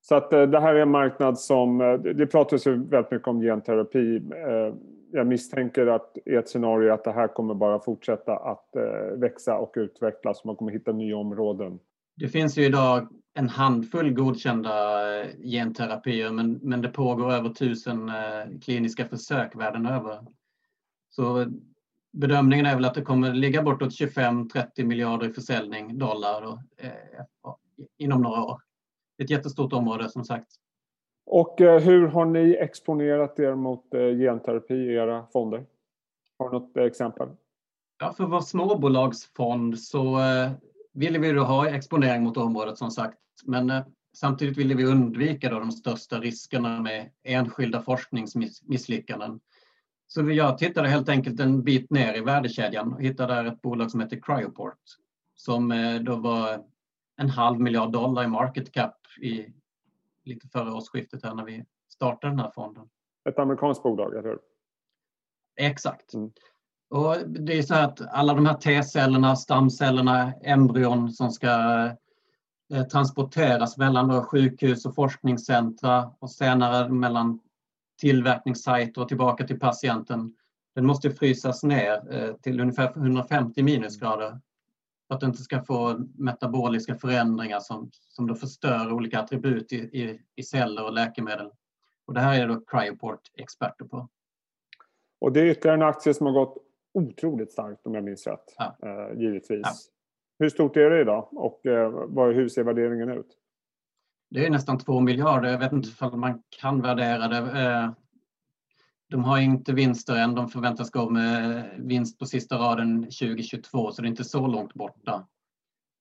Så 0.00 0.14
att 0.14 0.32
eh, 0.32 0.42
det 0.42 0.60
här 0.60 0.74
är 0.74 0.82
en 0.82 0.90
marknad 0.90 1.38
som, 1.38 1.80
eh, 1.80 1.94
det 1.94 2.26
pratas 2.26 2.66
ju 2.66 2.88
väldigt 2.88 3.10
mycket 3.12 3.28
om 3.28 3.40
genterapi. 3.40 4.22
Jag 5.14 5.26
misstänker 5.26 5.86
att 5.86 6.18
i 6.26 6.34
ett 6.34 6.48
scenario 6.48 6.92
att 6.92 7.04
det 7.04 7.12
här 7.12 7.28
kommer 7.28 7.54
bara 7.54 7.80
fortsätta 7.80 8.36
att 8.36 8.68
växa 9.16 9.58
och 9.58 9.72
utvecklas. 9.76 10.44
Man 10.44 10.56
kommer 10.56 10.72
hitta 10.72 10.92
nya 10.92 11.16
områden. 11.16 11.78
Det 12.16 12.28
finns 12.28 12.58
ju 12.58 12.64
idag 12.64 13.08
en 13.34 13.48
handfull 13.48 14.12
godkända 14.12 14.98
genterapier 15.44 16.32
men, 16.32 16.52
men 16.62 16.82
det 16.82 16.88
pågår 16.88 17.32
över 17.32 17.50
tusen 17.50 18.10
kliniska 18.62 19.08
försök 19.08 19.56
världen 19.56 19.86
över. 19.86 20.26
Så 21.10 21.46
bedömningen 22.12 22.66
är 22.66 22.74
väl 22.74 22.84
att 22.84 22.94
det 22.94 23.02
kommer 23.02 23.34
ligga 23.34 23.62
bortåt 23.62 23.90
25-30 23.90 24.84
miljarder 24.84 25.28
i 25.28 25.32
försäljning 25.32 25.98
dollar 25.98 26.42
och, 26.42 26.58
eh, 26.76 26.92
inom 27.98 28.22
några 28.22 28.42
år 28.42 28.60
ett 29.22 29.30
jättestort 29.30 29.72
område 29.72 30.08
som 30.08 30.24
sagt. 30.24 30.48
Och 31.26 31.60
eh, 31.60 31.80
hur 31.80 32.06
har 32.06 32.24
ni 32.24 32.54
exponerat 32.54 33.38
er 33.38 33.54
mot 33.54 33.94
eh, 33.94 34.00
genterapi 34.00 34.74
i 34.74 34.94
era 34.94 35.26
fonder? 35.32 35.66
Har 36.38 36.50
du 36.50 36.58
något 36.58 36.76
exempel? 36.76 37.28
Ja, 37.98 38.12
för 38.12 38.24
vår 38.24 38.40
småbolagsfond 38.40 39.78
så 39.78 40.18
eh, 40.18 40.50
ville 40.92 41.18
vi 41.18 41.38
ha 41.38 41.68
exponering 41.68 42.22
mot 42.22 42.36
området 42.36 42.78
som 42.78 42.90
sagt. 42.90 43.18
Men 43.44 43.72
samtidigt 44.16 44.58
ville 44.58 44.74
vi 44.74 44.84
undvika 44.84 45.50
då 45.50 45.58
de 45.58 45.72
största 45.72 46.20
riskerna 46.20 46.80
med 46.80 47.10
enskilda 47.22 47.82
forskningsmisslyckanden. 47.82 49.40
Så 50.06 50.30
jag 50.30 50.58
tittade 50.58 50.88
helt 50.88 51.08
enkelt 51.08 51.40
en 51.40 51.62
bit 51.62 51.90
ner 51.90 52.16
i 52.16 52.20
värdekedjan 52.20 52.92
och 52.92 53.02
hittade 53.02 53.34
där 53.34 53.44
ett 53.44 53.62
bolag 53.62 53.90
som 53.90 54.00
heter 54.00 54.20
Cryoport 54.22 54.78
som 55.34 55.68
då 56.04 56.16
var 56.16 56.64
en 57.16 57.30
halv 57.30 57.60
miljard 57.60 57.92
dollar 57.92 58.24
i 58.24 58.26
market 58.26 58.72
cap 58.72 58.96
i, 59.20 59.46
lite 60.24 60.48
före 60.48 60.72
årsskiftet 60.72 61.24
här 61.24 61.34
när 61.34 61.44
vi 61.44 61.64
startade 61.88 62.32
den 62.32 62.40
här 62.40 62.50
fonden. 62.50 62.88
Ett 63.28 63.38
amerikanskt 63.38 63.82
bolag, 63.82 64.12
eller 64.12 64.28
hur? 64.28 64.38
Exakt. 65.56 66.14
Mm. 66.14 66.30
Och 66.92 67.28
det 67.28 67.58
är 67.58 67.62
så 67.62 67.74
att 67.74 68.00
alla 68.00 68.34
de 68.34 68.46
här 68.46 68.54
T-cellerna, 68.54 69.36
stamcellerna, 69.36 70.32
embryon 70.32 71.12
som 71.12 71.30
ska 71.30 71.48
eh, 72.74 72.82
transporteras 72.82 73.76
mellan 73.76 74.08
då 74.08 74.22
sjukhus 74.22 74.86
och 74.86 74.94
forskningscentra 74.94 76.10
och 76.18 76.30
senare 76.30 76.88
mellan 76.88 77.40
tillverkningssajter 78.00 79.02
och 79.02 79.08
tillbaka 79.08 79.46
till 79.46 79.60
patienten. 79.60 80.34
Den 80.74 80.86
måste 80.86 81.10
frysas 81.10 81.62
ner 81.62 82.14
eh, 82.14 82.34
till 82.34 82.60
ungefär 82.60 82.92
150 82.96 83.62
minusgrader 83.62 84.40
för 85.08 85.14
att 85.14 85.20
det 85.20 85.26
inte 85.26 85.42
ska 85.42 85.62
få 85.62 85.98
metaboliska 86.14 86.94
förändringar 86.94 87.60
som, 87.60 87.90
som 87.92 88.26
då 88.26 88.34
förstör 88.34 88.92
olika 88.92 89.20
attribut 89.20 89.72
i, 89.72 89.76
i, 89.76 90.20
i 90.36 90.42
celler 90.42 90.84
och 90.84 90.92
läkemedel. 90.92 91.50
Och 92.06 92.14
det 92.14 92.20
här 92.20 92.40
är 92.40 92.48
då 92.48 92.60
Cryoport 92.60 93.20
experter 93.34 93.84
på. 93.84 94.08
Och 95.20 95.32
det 95.32 95.40
är 95.40 95.44
ytterligare 95.44 95.76
en 95.76 95.82
aktie 95.82 96.14
som 96.14 96.26
har 96.26 96.32
gått 96.32 96.68
otroligt 96.94 97.52
starkt 97.52 97.86
om 97.86 97.94
jag 97.94 98.04
minns 98.04 98.26
rätt. 98.26 98.54
Ja. 98.58 98.76
Eh, 98.82 99.20
givetvis. 99.20 99.60
Ja. 99.62 99.72
Hur 100.38 100.48
stort 100.48 100.76
är 100.76 100.90
det 100.90 101.00
idag 101.00 101.28
och 101.32 101.66
eh, 101.66 102.34
hur 102.34 102.48
ser 102.48 102.64
värderingen 102.64 103.08
ut? 103.08 103.38
Det 104.30 104.46
är 104.46 104.50
nästan 104.50 104.78
två 104.78 105.00
miljarder. 105.00 105.50
Jag 105.50 105.58
vet 105.58 105.72
inte 105.72 106.04
om 106.04 106.20
man 106.20 106.42
kan 106.60 106.82
värdera 106.82 107.28
det. 107.28 107.60
Eh, 107.60 107.90
de 109.10 109.24
har 109.24 109.38
inte 109.38 109.72
vinster 109.72 110.16
än. 110.16 110.34
De 110.34 110.48
förväntas 110.48 110.90
gå 110.90 111.10
med 111.10 111.64
vinst 111.78 112.18
på 112.18 112.26
sista 112.26 112.56
raden 112.56 113.02
2022 113.02 113.92
så 113.92 114.02
det 114.02 114.06
är 114.06 114.10
inte 114.10 114.24
så 114.24 114.46
långt 114.46 114.74
borta. 114.74 115.26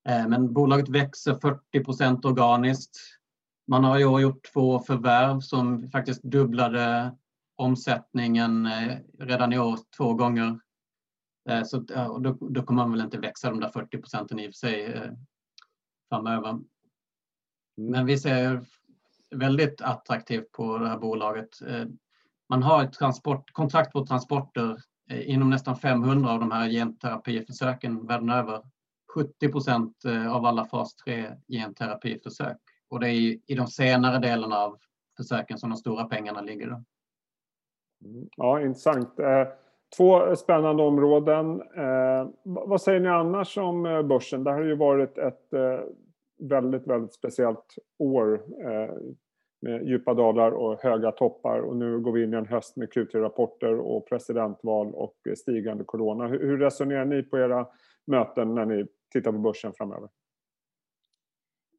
Men 0.04 0.54
bolaget 0.54 0.90
växer 0.90 1.36
40 1.36 1.84
procent 1.84 2.26
organiskt. 2.26 2.98
Man 3.68 3.84
har 3.84 4.00
i 4.00 4.06
år 4.06 4.22
gjort 4.22 4.54
två 4.54 4.80
förvärv 4.80 5.40
som 5.40 5.90
faktiskt 5.90 6.24
dubblade 6.24 7.16
omsättningen 7.56 8.70
redan 9.20 9.54
i 9.54 9.60
år 9.60 9.78
två 9.98 10.14
gånger. 10.14 10.60
Så 11.66 11.78
då, 12.20 12.38
då 12.40 12.64
kommer 12.64 12.84
man 12.84 12.92
väl 12.92 13.02
inte 13.02 13.18
växa 13.18 13.50
de 13.50 13.60
där 13.60 13.70
40 13.70 13.98
procenten 13.98 14.40
i 14.40 14.50
och 14.50 14.54
för 14.54 14.58
sig 14.58 15.10
framöver. 16.10 16.60
Men 17.78 18.06
vi 18.06 18.18
ser 18.18 18.66
väldigt 19.36 19.82
attraktivt 19.82 20.52
på 20.52 20.78
det 20.78 20.88
här 20.88 20.98
bolaget. 20.98 21.50
Man 22.50 22.64
har 22.64 22.84
ett 22.84 22.94
transportkontrakt 22.94 23.94
på 23.94 24.06
transporter 24.06 24.78
inom 25.10 25.50
nästan 25.50 25.78
500 25.78 26.32
av 26.32 26.40
de 26.40 26.52
här 26.52 26.70
genterapiförsöken 26.70 28.08
världen 28.08 28.30
över. 28.30 28.62
70 29.14 29.52
procent 29.52 30.06
av 30.30 30.46
alla 30.46 30.66
fas 30.66 30.96
3 30.96 31.32
genterapiförsök. 31.48 32.58
Och 32.90 33.00
det 33.00 33.10
är 33.10 33.38
i 33.52 33.56
de 33.56 33.68
senare 33.68 34.20
delarna 34.20 34.56
av 34.56 34.78
försöken 35.18 35.58
som 35.58 35.70
de 35.70 35.76
stora 35.76 36.04
pengarna 36.04 36.42
ligger 36.42 36.70
då. 36.70 36.84
Ja, 38.36 38.62
intressant. 38.62 39.20
Två 39.98 40.36
spännande 40.36 40.84
områden. 40.84 41.62
Eh, 41.62 42.28
vad 42.44 42.82
säger 42.82 43.00
ni 43.00 43.10
annars 43.10 43.58
om 43.58 43.86
eh, 43.86 44.02
börsen? 44.02 44.44
Det 44.44 44.52
här 44.52 44.58
har 44.58 44.66
ju 44.66 44.76
varit 44.76 45.18
ett 45.18 45.54
eh, 45.54 45.80
väldigt, 46.50 46.88
väldigt 46.88 47.14
speciellt 47.14 47.76
år 48.00 48.42
med 49.62 49.88
djupa 49.88 50.14
dalar 50.14 50.52
och 50.52 50.84
höga 50.84 51.12
toppar 51.12 51.60
och 51.60 51.76
nu 51.76 52.00
går 52.00 52.12
vi 52.12 52.24
in 52.24 52.34
i 52.34 52.38
en 52.38 52.46
höst 52.46 52.76
med 52.76 52.90
Q3-rapporter 52.90 53.80
och 53.80 54.10
presidentval 54.10 54.94
och 54.94 55.16
stigande 55.38 55.84
corona. 55.84 56.28
Hur 56.28 56.58
resonerar 56.58 57.06
ni 57.06 57.24
på 57.24 57.38
era 57.38 57.68
möten 58.08 58.56
när 58.56 58.66
ni 58.66 58.86
tittar 59.14 59.32
på 59.32 59.38
börsen 59.38 59.74
framöver? 59.74 60.10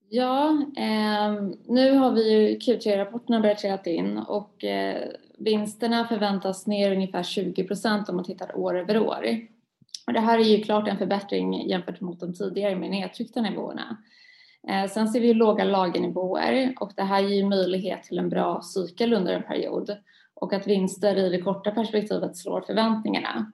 Ja, 0.09 0.49
eh, 0.76 1.42
nu 1.69 1.92
har 1.92 2.12
vi 2.12 2.33
ju 2.33 2.59
Q3-rapporterna 2.59 3.40
börjat 3.40 3.59
trilla 3.59 3.83
in 3.85 4.19
och 4.19 4.64
eh, 4.64 5.09
vinsterna 5.45 6.07
förväntas 6.07 6.67
ner 6.67 6.93
ungefär 6.93 7.23
20 7.23 7.65
procent 7.65 8.09
om 8.09 8.17
man 8.17 8.25
tittar 8.25 8.57
år 8.57 8.79
över 8.79 8.99
år. 8.99 9.25
Och 10.07 10.13
det 10.13 10.21
här 10.21 10.39
är 10.39 10.45
ju 10.45 10.63
klart 10.63 10.89
en 10.89 10.99
förbättring 10.99 11.69
jämfört 11.69 12.01
mot 12.01 12.21
de 12.21 12.35
tidigare 12.35 12.77
mer 12.77 12.89
nedtryckta 12.89 13.41
nivåerna. 13.41 13.97
Eh, 14.69 14.91
sen 14.91 15.09
ser 15.09 15.21
vi 15.21 15.35
låga 15.35 15.65
lagernivåer 15.65 16.75
och 16.81 16.93
det 16.97 17.03
här 17.03 17.21
ger 17.21 17.45
möjlighet 17.45 18.03
till 18.03 18.19
en 18.19 18.29
bra 18.29 18.63
cykel 18.63 19.13
under 19.13 19.33
en 19.33 19.43
period 19.43 19.97
och 20.35 20.53
att 20.53 20.67
vinster 20.67 21.17
i 21.17 21.29
det 21.29 21.43
korta 21.43 21.71
perspektivet 21.71 22.37
slår 22.37 22.61
förväntningarna. 22.61 23.53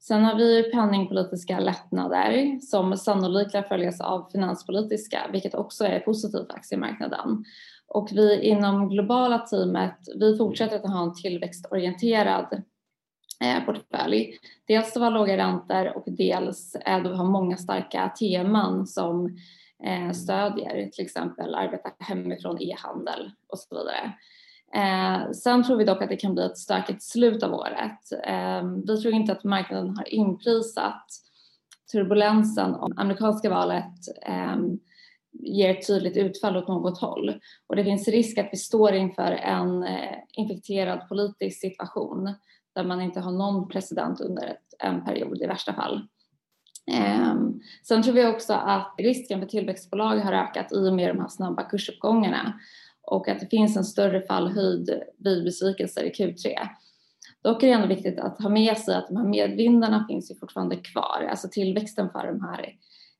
Sen 0.00 0.24
har 0.24 0.34
vi 0.34 0.70
penningpolitiska 0.70 1.60
lättnader 1.60 2.60
som 2.60 2.96
sannolikt 2.96 3.54
lär 3.54 3.62
följas 3.62 4.00
av 4.00 4.28
finanspolitiska, 4.32 5.30
vilket 5.32 5.54
också 5.54 5.84
är 5.84 6.00
positivt 6.00 6.46
för 6.46 6.56
aktiemarknaden. 6.56 7.44
Och 7.94 8.08
vi 8.12 8.42
inom 8.42 8.88
globala 8.88 9.38
teamet, 9.38 9.98
vi 10.20 10.36
fortsätter 10.36 10.76
att 10.76 10.90
ha 10.90 11.02
en 11.02 11.14
tillväxtorienterad 11.14 12.62
eh, 13.40 13.64
portfölj. 13.64 14.38
Dels 14.66 14.96
att 14.96 15.00
vara 15.00 15.10
låga 15.10 15.36
räntor 15.36 15.96
och 15.96 16.04
dels 16.06 16.74
eh, 16.74 16.96
att 16.96 17.16
ha 17.16 17.24
många 17.24 17.56
starka 17.56 18.08
teman 18.08 18.86
som 18.86 19.36
eh, 19.84 20.12
stödjer 20.12 20.88
till 20.92 21.04
exempel 21.04 21.54
arbeta 21.54 21.90
hemifrån 21.98 22.62
e-handel 22.62 23.30
och 23.48 23.58
så 23.58 23.78
vidare. 23.78 24.12
Sen 25.34 25.64
tror 25.64 25.76
vi 25.76 25.84
dock 25.84 26.02
att 26.02 26.08
det 26.08 26.16
kan 26.16 26.34
bli 26.34 26.44
ett 26.44 26.58
stökigt 26.58 27.02
slut 27.02 27.42
av 27.42 27.54
året. 27.54 27.98
Vi 28.86 29.02
tror 29.02 29.14
inte 29.14 29.32
att 29.32 29.44
marknaden 29.44 29.96
har 29.96 30.14
inprisat 30.14 31.06
turbulensen 31.92 32.74
om 32.74 32.92
amerikanska 32.96 33.50
valet 33.50 33.94
ger 35.32 35.70
ett 35.70 35.86
tydligt 35.86 36.16
utfall 36.16 36.56
åt 36.56 36.68
något 36.68 37.00
håll. 37.00 37.40
Och 37.66 37.76
det 37.76 37.84
finns 37.84 38.08
risk 38.08 38.38
att 38.38 38.48
vi 38.52 38.56
står 38.56 38.92
inför 38.92 39.32
en 39.32 39.82
eh, 39.82 40.18
infekterad 40.32 41.08
politisk 41.08 41.60
situation 41.60 42.34
där 42.74 42.84
man 42.84 43.00
inte 43.00 43.20
har 43.20 43.32
någon 43.32 43.68
president 43.68 44.20
under 44.20 44.56
en 44.78 45.04
period 45.04 45.42
i 45.42 45.46
värsta 45.46 45.74
fall. 45.74 46.06
Ehm, 46.92 47.60
sen 47.82 48.02
tror 48.02 48.14
vi 48.14 48.26
också 48.26 48.52
att 48.52 48.94
risken 48.98 49.40
för 49.40 49.46
tillväxtbolag 49.46 50.16
har 50.16 50.32
ökat 50.32 50.72
i 50.72 50.88
och 50.88 50.94
med 50.94 51.10
de 51.14 51.20
här 51.20 51.28
snabba 51.28 51.62
kursuppgångarna 51.62 52.60
och 53.02 53.28
att 53.28 53.40
det 53.40 53.46
finns 53.46 53.76
en 53.76 53.84
större 53.84 54.20
fallhöjd 54.20 55.02
vid 55.18 55.44
besvikelser 55.44 56.02
i 56.02 56.10
Q3. 56.10 56.68
Dock 57.42 57.62
är 57.62 57.66
det 57.66 57.72
ändå 57.72 57.86
viktigt 57.86 58.18
att 58.18 58.42
ha 58.42 58.48
med 58.48 58.78
sig 58.78 58.94
att 58.94 59.08
de 59.08 59.16
här 59.16 59.24
medvindarna 59.24 60.06
finns 60.08 60.30
ju 60.30 60.34
fortfarande 60.34 60.76
kvar, 60.76 61.26
alltså 61.30 61.48
tillväxten 61.48 62.10
för 62.10 62.26
de 62.26 62.40
här 62.40 62.74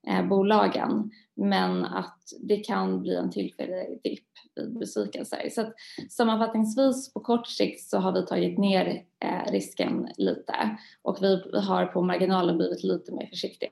eh, 0.06 0.28
bolagen, 0.28 1.11
men 1.40 1.85
att 1.85 2.22
det 2.40 2.57
kan 2.57 3.03
bli 3.03 3.16
en 3.16 3.31
tillfällig 3.31 4.00
dipp 4.05 4.29
vid 4.55 4.79
besvikelser. 4.79 5.48
Så 5.50 5.61
att 5.61 5.72
sammanfattningsvis 6.11 7.12
på 7.12 7.20
kort 7.20 7.46
sikt 7.46 7.83
så 7.83 7.98
har 7.98 8.12
vi 8.12 8.26
tagit 8.26 8.59
ner 8.59 9.05
risken 9.50 10.09
lite 10.16 10.76
och 11.03 11.18
vi 11.20 11.42
har 11.61 11.87
på 11.87 12.03
marginalen 12.03 12.57
blivit 12.57 12.83
lite 12.83 13.12
mer 13.12 13.26
försiktiga. 13.26 13.70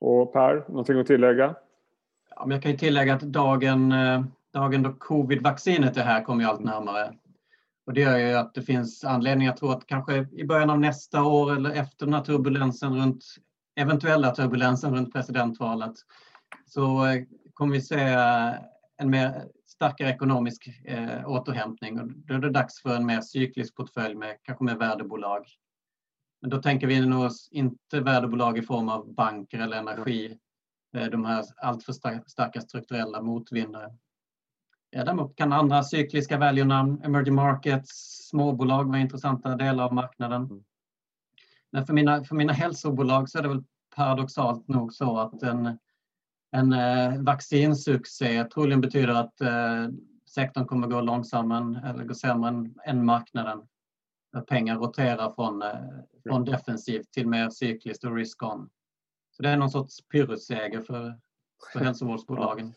Och 0.00 0.32
Per, 0.32 0.64
någonting 0.68 1.00
att 1.00 1.06
tillägga? 1.06 1.54
Ja, 2.30 2.46
men 2.46 2.50
jag 2.50 2.62
kan 2.62 2.72
ju 2.72 2.78
tillägga 2.78 3.14
att 3.14 3.20
dagen, 3.20 3.94
dagen 4.52 4.82
då 4.82 4.90
covid-vaccinet 4.92 5.96
är 5.96 6.02
här 6.02 6.24
kommer 6.24 6.44
ju 6.44 6.50
allt 6.50 6.64
närmare. 6.64 7.14
Och 7.86 7.92
det 7.92 8.00
gör 8.00 8.18
ju 8.18 8.34
att 8.34 8.54
det 8.54 8.62
finns 8.62 9.04
anledning 9.04 9.48
att 9.48 9.56
tro 9.56 9.68
att 9.68 9.86
kanske 9.86 10.26
i 10.32 10.44
början 10.44 10.70
av 10.70 10.80
nästa 10.80 11.22
år 11.22 11.56
eller 11.56 11.70
efter 11.70 12.06
den 12.06 12.14
här 12.14 12.22
turbulensen 12.22 12.94
runt 12.94 13.24
eventuella 13.76 14.30
turbulensen 14.30 14.94
runt 14.94 15.12
presidentvalet 15.12 15.94
så 16.66 17.06
eh, 17.06 17.22
kommer 17.54 17.72
vi 17.72 17.80
se 17.80 18.00
eh, 18.00 18.54
en 18.96 19.10
mer 19.10 19.48
starkare 19.66 20.08
ekonomisk 20.08 20.68
eh, 20.84 21.28
återhämtning 21.28 22.00
och 22.00 22.08
då 22.08 22.34
är 22.34 22.38
det 22.38 22.50
dags 22.50 22.82
för 22.82 22.96
en 22.96 23.06
mer 23.06 23.20
cyklisk 23.20 23.76
portfölj 23.76 24.14
med 24.14 24.36
kanske 24.42 24.64
mer 24.64 24.76
värdebolag. 24.76 25.46
Men 26.40 26.50
då 26.50 26.62
tänker 26.62 26.86
vi 26.86 27.06
nog 27.06 27.30
inte 27.50 28.00
värdebolag 28.00 28.58
i 28.58 28.62
form 28.62 28.88
av 28.88 29.14
banker 29.14 29.58
eller 29.58 29.76
energi, 29.76 30.38
eh, 30.96 31.06
de 31.06 31.24
här 31.24 31.44
alltför 31.56 31.92
starka 32.26 32.60
strukturella 32.60 33.22
motvinnare. 33.22 33.92
Däremot 34.92 35.36
kan 35.36 35.52
andra 35.52 35.82
cykliska 35.82 36.38
value-namn, 36.38 37.02
emerging 37.04 37.34
markets, 37.34 37.90
småbolag 38.30 38.84
vara 38.84 38.98
intressanta 38.98 39.56
delar 39.56 39.84
av 39.84 39.94
marknaden. 39.94 40.42
Mm. 40.42 40.64
Men 41.72 41.86
för 41.86 41.92
mina, 41.92 42.24
för 42.24 42.34
mina 42.34 42.52
hälsobolag 42.52 43.28
så 43.28 43.38
är 43.38 43.42
det 43.42 43.48
väl 43.48 43.64
paradoxalt 43.96 44.68
nog 44.68 44.92
så 44.92 45.18
att 45.18 45.42
en, 45.42 45.78
en 46.50 46.72
eh, 46.72 47.22
vaccinsuccé 47.22 48.44
troligen 48.44 48.80
betyder 48.80 49.14
att 49.14 49.40
eh, 49.40 49.88
sektorn 50.34 50.66
kommer 50.66 50.86
gå 50.86 51.00
långsammare 51.00 51.88
eller 51.90 52.04
gå 52.04 52.14
sämre 52.14 52.70
än 52.84 53.04
marknaden. 53.04 53.62
Pengar 54.48 54.78
roterar 54.78 55.32
från, 55.32 55.62
eh, 55.62 55.74
från 56.22 56.44
defensivt 56.44 57.12
till 57.12 57.28
mer 57.28 57.50
cykliskt 57.50 58.04
och 58.04 58.16
risk-on. 58.16 58.70
Så 59.30 59.42
det 59.42 59.48
är 59.48 59.56
någon 59.56 59.70
sorts 59.70 60.08
pyrrusseger 60.08 60.80
för, 60.80 61.18
för 61.72 61.80
hälsovårdsbolagen. 61.80 62.74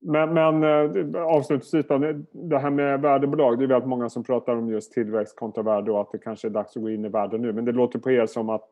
Men, 0.00 0.34
men 0.34 1.16
avslutningsvis, 1.16 1.86
det 2.32 2.58
här 2.58 2.70
med 2.70 3.00
värdebolag, 3.00 3.58
det 3.58 3.64
är 3.64 3.68
väldigt 3.68 3.88
många 3.88 4.08
som 4.08 4.24
pratar 4.24 4.56
om 4.56 4.68
just 4.68 4.92
tillväxt 4.92 5.36
kontra 5.36 5.62
värde 5.62 5.90
och 5.90 6.00
att 6.00 6.12
det 6.12 6.18
kanske 6.18 6.48
är 6.48 6.50
dags 6.50 6.76
att 6.76 6.82
gå 6.82 6.90
in 6.90 7.04
i 7.04 7.08
värde 7.08 7.38
nu. 7.38 7.52
Men 7.52 7.64
det 7.64 7.72
låter 7.72 7.98
på 7.98 8.10
er 8.10 8.26
som 8.26 8.48
att 8.48 8.70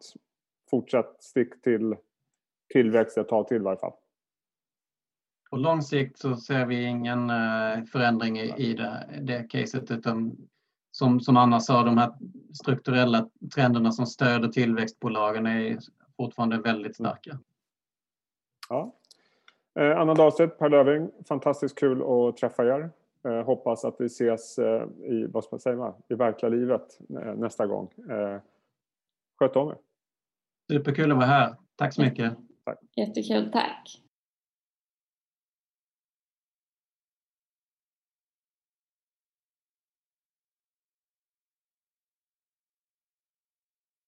fortsätt 0.71 1.17
stick 1.21 1.63
till 1.63 1.97
tillväxt 2.73 3.19
ett 3.19 3.29
tag 3.29 3.49
till 3.49 3.57
i 3.57 3.61
varje 3.61 3.79
fall. 3.79 3.93
På 5.51 5.57
lång 5.57 5.83
sikt 5.83 6.19
så 6.19 6.37
ser 6.37 6.67
vi 6.67 6.85
ingen 6.85 7.29
förändring 7.87 8.39
i 8.39 8.75
det, 8.75 9.09
det 9.23 9.43
caset 9.43 9.91
utan 9.91 10.37
som, 10.91 11.21
som 11.21 11.37
Anna 11.37 11.61
sa, 11.61 11.83
de 11.83 11.99
här 11.99 12.13
strukturella 12.53 13.29
trenderna 13.55 13.93
som 13.93 14.07
stöder 14.07 14.49
tillväxtbolagen 14.49 15.47
är 15.47 15.79
fortfarande 16.17 16.59
väldigt 16.59 16.97
starka. 16.97 17.39
Ja. 18.69 18.95
Anna 19.77 20.15
Dahlstedt, 20.15 20.59
Per 20.59 20.69
Löving, 20.69 21.11
fantastiskt 21.29 21.79
kul 21.79 22.03
att 22.03 22.37
träffa 22.37 22.65
er. 22.65 22.91
Hoppas 23.45 23.85
att 23.85 23.97
vi 23.99 24.07
ses 24.07 24.59
i, 24.59 25.27
vad 25.27 25.45
ska 25.45 25.55
man 25.55 25.61
säga, 25.61 25.95
i 26.09 26.15
verkliga 26.15 26.51
livet 26.51 26.99
nästa 27.37 27.67
gång. 27.67 27.89
Sköt 29.39 29.57
om 29.57 29.69
er. 29.69 29.77
Superkul 30.73 31.13
att 31.13 31.17
vara 31.17 31.27
här. 31.27 31.55
Tack 31.77 31.95
så 31.95 32.03
mycket. 32.03 32.35
Tack. 32.65 32.79
Jättekul, 32.97 33.51
tack. 33.53 34.03